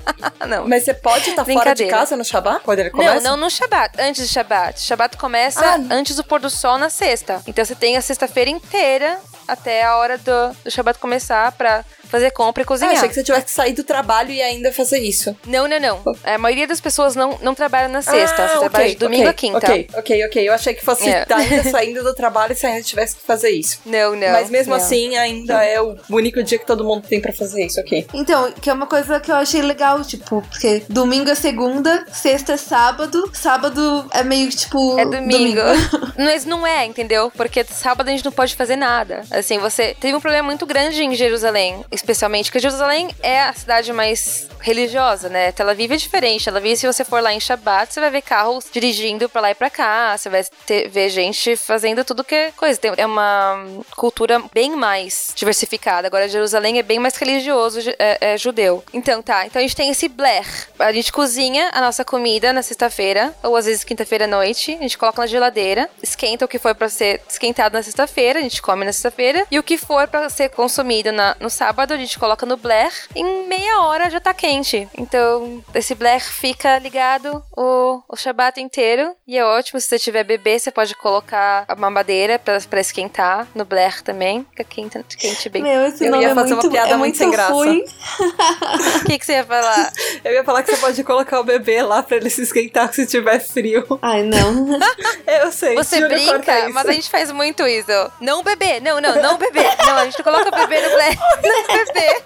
[0.48, 0.66] não.
[0.66, 2.62] Mas você pode estar fora de casa no Shabbat?
[2.64, 3.20] Quando ele começa?
[3.20, 4.80] Não, não no Shabat, antes de Shabat.
[4.80, 5.78] Shabat começa Ah.
[5.90, 7.42] antes do pôr do sol na sexta.
[7.46, 9.18] Então você tem a sexta-feira inteira
[9.52, 12.92] até a hora do, do Shabat começar pra fazer compra e Ah, cozinhar.
[12.94, 15.36] achei que você tivesse que sair do trabalho e ainda fazer isso.
[15.46, 16.02] Não, não, não.
[16.24, 18.42] A maioria das pessoas não, não trabalha na sexta.
[18.44, 19.58] Ah, você ok, trabalha de domingo ok, a quinta.
[19.58, 20.48] Ok, ok, ok.
[20.48, 21.24] Eu achei que fosse É.
[21.32, 23.78] ainda saindo do trabalho e você ainda tivesse que fazer isso.
[23.86, 24.32] Não, não.
[24.32, 24.82] Mas mesmo não.
[24.82, 28.06] assim, ainda é o único dia que todo mundo tem pra fazer isso, ok.
[28.12, 32.54] Então, que é uma coisa que eu achei legal, tipo, porque domingo é segunda, sexta
[32.54, 34.98] é sábado, sábado é meio que tipo.
[34.98, 35.60] É domingo.
[36.18, 37.30] Mas não é, entendeu?
[37.36, 39.22] Porque sábado a gente não pode fazer nada.
[39.40, 43.92] Assim, você teve um problema muito grande em Jerusalém, especialmente, porque Jerusalém é a cidade
[43.92, 45.52] mais religiosa, né?
[45.52, 46.44] Tel Aviv é diferente.
[46.44, 49.50] Tel Aviv, se você for lá em Shabbat, você vai ver carros dirigindo pra lá
[49.50, 52.78] e pra cá, você vai ter, ver gente fazendo tudo que é coisa.
[52.78, 53.64] Tem- é uma
[53.96, 56.06] cultura bem mais diversificada.
[56.06, 58.84] Agora, Jerusalém é bem mais religioso, é, é judeu.
[58.92, 59.46] Então, tá.
[59.46, 60.46] Então a gente tem esse Blair.
[60.78, 64.74] A gente cozinha a nossa comida na sexta-feira, ou às vezes quinta-feira à noite.
[64.74, 68.42] A gente coloca na geladeira, esquenta o que for pra ser esquentado na sexta-feira, a
[68.42, 69.29] gente come na sexta-feira.
[69.50, 72.92] E o que for pra ser consumido na- no sábado, a gente coloca no Blair.
[73.14, 74.88] Em meia hora já tá quente.
[74.96, 79.14] Então, esse Blair fica ligado o, o Shabat inteiro.
[79.26, 79.80] E é ótimo.
[79.80, 84.46] Se você tiver bebê, você pode colocar a mamadeira pra, pra esquentar no Blair também.
[84.50, 85.62] Fica quente, quente bem.
[85.62, 87.50] Meu, esse Eu nome ia é fazer uma muito, piada é muito muito sem graça.
[89.00, 89.92] O que, que você ia falar?
[90.24, 93.06] Eu ia falar que você pode colocar o bebê lá pra ele se esquentar se
[93.06, 93.98] tiver frio.
[94.02, 94.78] Ai, não.
[95.26, 95.74] Eu sei.
[95.74, 97.90] Você brinca, mas a gente faz muito isso.
[98.20, 99.62] Não bebê, não, não, não bebê.
[99.86, 101.18] Não, a gente não coloca bebê no Blair.
[101.42, 102.22] Não bebê.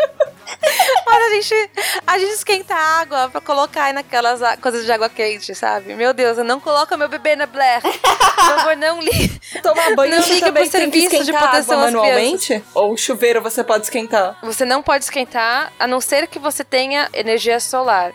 [1.07, 1.71] Mas a gente,
[2.07, 5.95] a gente esquenta a água pra colocar aí naquelas coisas de água quente, sabe?
[5.95, 7.81] Meu Deus, eu não coloco meu bebê na Blair.
[7.83, 9.41] Por favor, não ligue.
[9.63, 12.65] Tomar banho Não você liga também pro serviço de proteção água manualmente?
[12.75, 14.39] Ou o chuveiro você pode esquentar?
[14.43, 18.13] Você não pode esquentar, a não ser que você tenha energia solar.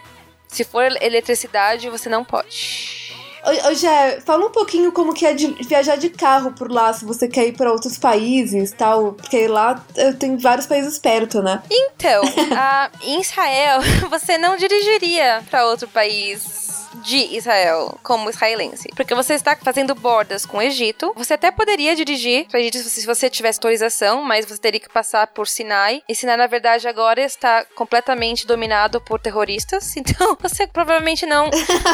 [0.48, 3.09] Se for eletricidade, você não pode.
[3.44, 6.92] Ô, ô, Jé, fala um pouquinho como que é de viajar de carro por lá,
[6.94, 9.14] se você quer ir pra outros países tal.
[9.14, 11.62] Porque lá eh, tem vários países perto, né?
[11.72, 12.22] Então,
[12.56, 13.80] a- em Israel,
[14.10, 20.46] você não dirigiria para outro país de Israel como israelense, porque você está fazendo bordas
[20.46, 21.14] com o Egito.
[21.16, 25.28] Você até poderia dirigir para Egito se você tivesse autorização, mas você teria que passar
[25.28, 26.02] por Sinai.
[26.08, 29.96] E Sinai, na verdade, agora está completamente dominado por terroristas.
[30.10, 31.50] Então, você provavelmente não,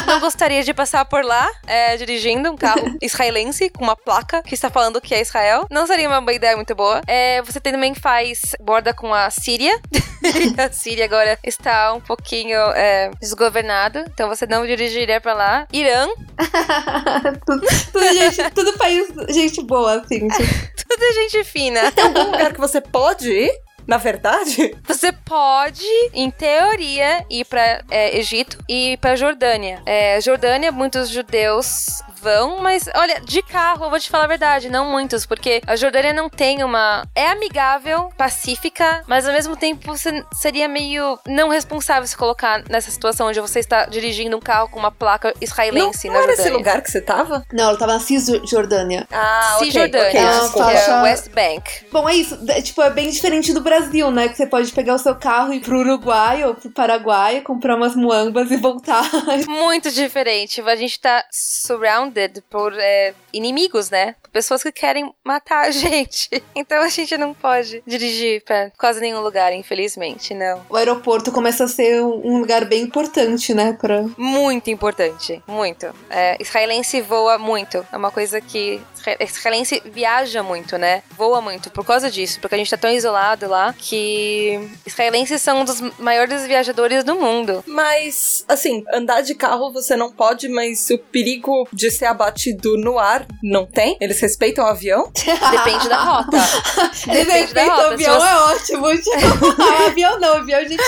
[0.06, 4.54] não gostaria de passar por lá é, dirigindo um carro israelense com uma placa que
[4.54, 5.66] está falando que é Israel.
[5.70, 7.02] Não seria uma boa ideia muito boa.
[7.06, 9.78] É, você também faz borda com a Síria.
[10.56, 15.68] a Síria agora está um pouquinho é, desgovernado, então você não dirigiria pra lá.
[15.72, 16.06] Irã,
[17.46, 20.28] tudo, tudo gente, tudo país, gente boa, assim.
[20.28, 20.76] tipo.
[20.88, 21.90] tudo gente fina.
[21.92, 23.52] Tem algum lugar que você pode ir?
[23.86, 24.76] Na verdade?
[24.88, 29.80] Você pode, em teoria, ir pra é, Egito e pra Jordânia.
[29.86, 34.68] É, Jordânia, muitos judeus vão, mas olha, de carro, eu vou te falar a verdade,
[34.68, 37.04] não muitos, porque a Jordânia não tem uma.
[37.14, 42.90] É amigável, pacífica, mas ao mesmo tempo você seria meio não responsável se colocar nessa
[42.90, 46.26] situação onde você está dirigindo um carro com uma placa Não, israelense não na era
[46.28, 46.48] Jordânia.
[46.48, 47.44] esse lugar que você tava?
[47.52, 49.06] Não, ela tava na Cisjordânia.
[49.10, 50.70] Ah, Cisjordânia, ok, Ah, desculpa.
[50.70, 51.86] que é West Bank.
[51.92, 52.38] Bom, é isso.
[52.48, 54.28] É, tipo, é bem diferente do Brasil, né?
[54.28, 57.76] Que você pode pegar o seu carro e ir pro Uruguai ou pro Paraguai, comprar
[57.76, 59.04] umas muambas e voltar.
[59.48, 60.60] Muito diferente.
[60.60, 62.05] A gente tá surrounded
[62.50, 64.14] por é, inimigos, né?
[64.32, 66.28] Pessoas que querem matar a gente.
[66.54, 70.62] Então a gente não pode dirigir pra quase nenhum lugar, infelizmente, não.
[70.68, 73.76] o aeroporto começa a ser um lugar bem importante, né?
[73.80, 74.02] Pra...
[74.16, 75.86] Muito importante, muito.
[76.10, 77.86] É, israelense voa muito.
[77.92, 78.80] É uma coisa que.
[78.98, 81.02] isra- Israelense viaja muito, né?
[81.16, 85.60] Voa muito por causa disso, porque a gente tá tão isolado lá que israelenses são
[85.60, 87.62] um dos maiores viajadores do mundo.
[87.66, 92.98] Mas, assim, andar de carro você não pode, mas o perigo de ser abatido no
[92.98, 93.96] ar não tem?
[94.00, 95.10] Eles respeitam o avião?
[95.14, 96.36] Depende da rota.
[96.36, 97.96] Eles Depende da respeitam o rota.
[97.98, 98.86] Se avião, você- é ótimo.
[99.46, 100.82] Tipo, ah, avião não, avião, gente.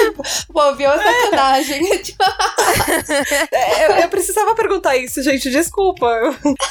[0.53, 1.99] Pô, avião é sacanagem.
[2.03, 2.25] Tipo,
[3.53, 6.09] É, eu, eu precisava perguntar isso, gente, desculpa.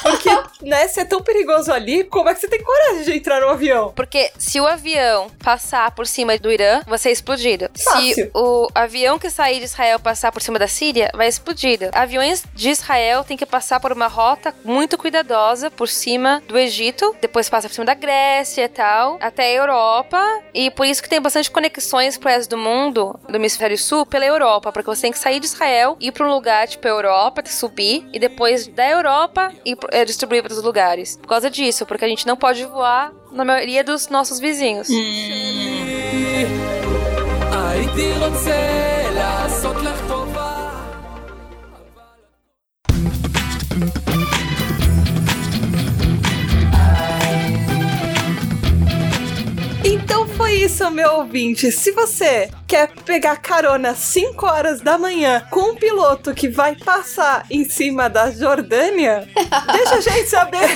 [0.02, 0.30] Porque,
[0.62, 3.48] né, se é tão perigoso ali, como é que você tem coragem de entrar no
[3.48, 3.92] avião?
[3.94, 7.68] Porque se o avião passar por cima do Irã, vai ser explodido.
[7.74, 8.30] Se Fácil.
[8.34, 11.86] o avião que sair de Israel passar por cima da Síria, vai explodido.
[11.92, 16.58] Aviões de Israel têm que passar por uma rota rota muito cuidadosa por cima do
[16.58, 20.20] Egito, depois passa por cima da Grécia e tal, até a Europa,
[20.52, 24.24] e por isso que tem bastante conexões pro resto do mundo, do hemisfério sul, pela
[24.24, 28.06] Europa, porque você tem que sair de Israel, ir pra um lugar tipo Europa, subir,
[28.12, 31.16] e depois da Europa e eh, é, distribuir para outros lugares.
[31.16, 34.88] Por causa disso, porque a gente não pode voar na maioria dos nossos vizinhos.
[34.90, 35.38] Hum.
[49.90, 51.72] Então foi isso, meu ouvinte.
[51.72, 57.46] Se você quer pegar carona 5 horas da manhã com um piloto que vai passar
[57.50, 59.26] em cima da Jordânia,
[59.72, 60.68] deixa a gente saber.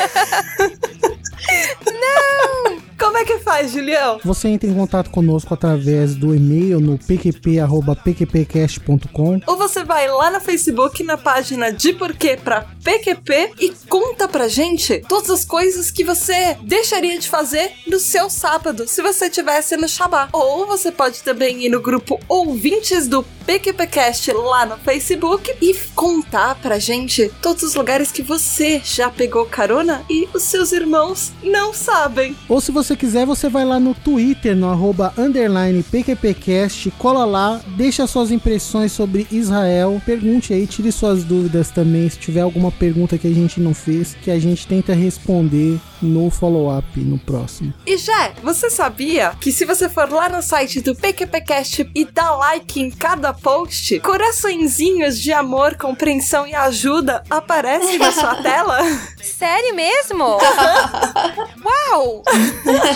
[1.84, 2.71] Não!
[3.02, 4.20] Como é que faz, Julião?
[4.24, 10.40] Você entra em contato conosco através do e-mail no pqp.pqpcast.com Ou você vai lá no
[10.40, 16.04] Facebook, na página de Porquê pra PQP e conta pra gente todas as coisas que
[16.04, 20.28] você deixaria de fazer no seu sábado, se você tivesse no Shabá.
[20.32, 26.54] Ou você pode também ir no grupo Ouvintes do PQPcast lá no Facebook e contar
[26.56, 31.74] pra gente todos os lugares que você já pegou carona e os seus irmãos não
[31.74, 32.36] sabem.
[32.48, 37.60] Ou se você quiser, você vai lá no Twitter, no arroba underline PQPcast, cola lá,
[37.76, 43.18] deixa suas impressões sobre Israel, pergunte aí, tire suas dúvidas também, se tiver alguma pergunta
[43.18, 47.72] que a gente não fez, que a gente tenta responder no follow-up no próximo.
[47.86, 52.32] E já, você sabia que se você for lá no site do PQPcast e dar
[52.36, 58.78] like em cada post, coraçõezinhos de amor, compreensão e ajuda aparecem na sua tela?
[59.22, 60.24] Sério mesmo?
[61.64, 62.22] Uau!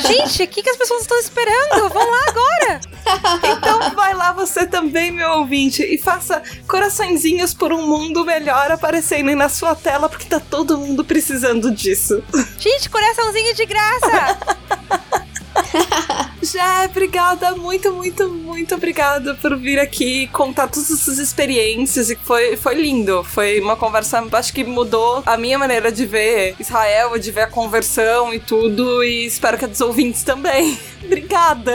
[0.07, 1.89] Gente, o que, que as pessoas estão esperando?
[1.89, 2.81] Vão lá agora!
[3.45, 9.29] Então vai lá você também, meu ouvinte, e faça coraçõezinhos por um mundo melhor aparecendo
[9.29, 12.22] aí na sua tela, porque tá todo mundo precisando disso.
[12.59, 14.39] Gente, coraçãozinho de graça!
[16.42, 22.57] Já, obrigada, muito, muito, muito obrigada por vir aqui contar todas essas experiências e foi,
[22.57, 23.24] foi lindo.
[23.24, 27.46] Foi uma conversa, acho que mudou a minha maneira de ver Israel, de ver a
[27.46, 30.78] conversão e tudo, e espero que a dos ouvintes também.
[31.04, 31.72] obrigada!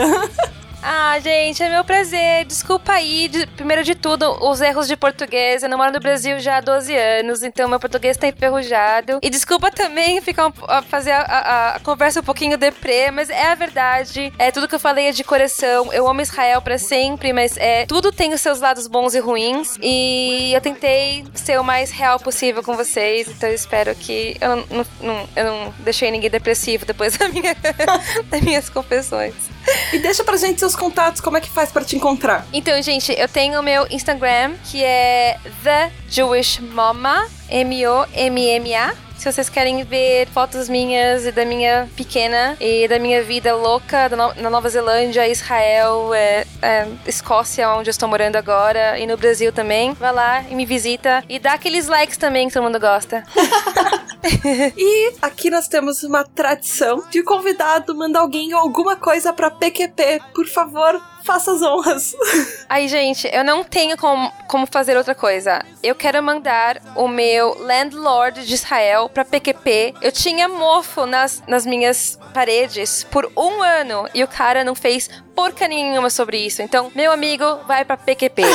[0.82, 2.44] Ah, gente, é meu prazer.
[2.44, 5.62] Desculpa aí, de, primeiro de tudo, os erros de português.
[5.62, 9.20] Eu não moro no Brasil já há 12 anos, então meu português tá enferrujado.
[9.22, 10.52] E desculpa também ficar um,
[10.88, 14.32] fazer a, a, a, conversa um pouquinho deprê, mas é a verdade.
[14.36, 15.92] É tudo que eu falei é de coração.
[15.92, 19.78] Eu amo Israel para sempre, mas é tudo tem os seus lados bons e ruins.
[19.80, 24.56] E eu tentei ser o mais real possível com vocês, então eu espero que eu
[24.56, 27.54] não, não, não eu não deixei ninguém depressivo depois da minha,
[28.28, 29.52] das minhas confissões.
[29.92, 32.46] E deixa pra gente seus contatos, como é que faz para te encontrar?
[32.52, 38.94] Então, gente, eu tenho o meu Instagram, que é The Jewish Mama, M-O-M-M-A.
[39.22, 44.08] Se vocês querem ver fotos minhas e da minha pequena e da minha vida louca
[44.08, 49.52] na Nova Zelândia, Israel, é, é, Escócia, onde eu estou morando agora, e no Brasil
[49.52, 53.22] também, vai lá e me visita e dá aqueles likes também que todo mundo gosta.
[54.76, 60.20] e aqui nós temos uma tradição de convidado mandar alguém alguma coisa para PQP.
[60.34, 62.14] Por favor, faça as honras.
[62.68, 65.64] Aí, gente, eu não tenho como, como fazer outra coisa.
[65.82, 69.94] Eu quero mandar o meu Landlord de Israel pra PQP.
[70.00, 75.08] Eu tinha mofo nas, nas minhas paredes por um ano e o cara não fez
[75.34, 76.62] porca nenhuma sobre isso.
[76.62, 78.42] Então, meu amigo, vai pra PQP.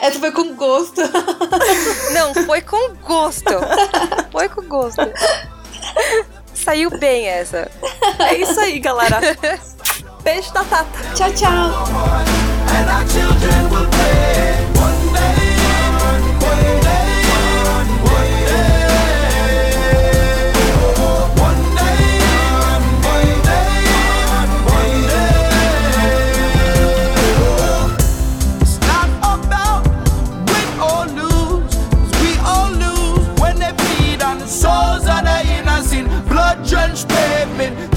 [0.00, 1.00] Essa foi com gosto.
[2.12, 3.52] Não, foi com gosto.
[4.30, 5.02] Foi com gosto.
[6.54, 7.70] Saiu bem essa.
[8.18, 9.20] É isso aí, galera.
[10.24, 10.86] Beijo of Tata.
[11.14, 12.22] Tchau, tchau.
[36.72, 37.91] drenched pavement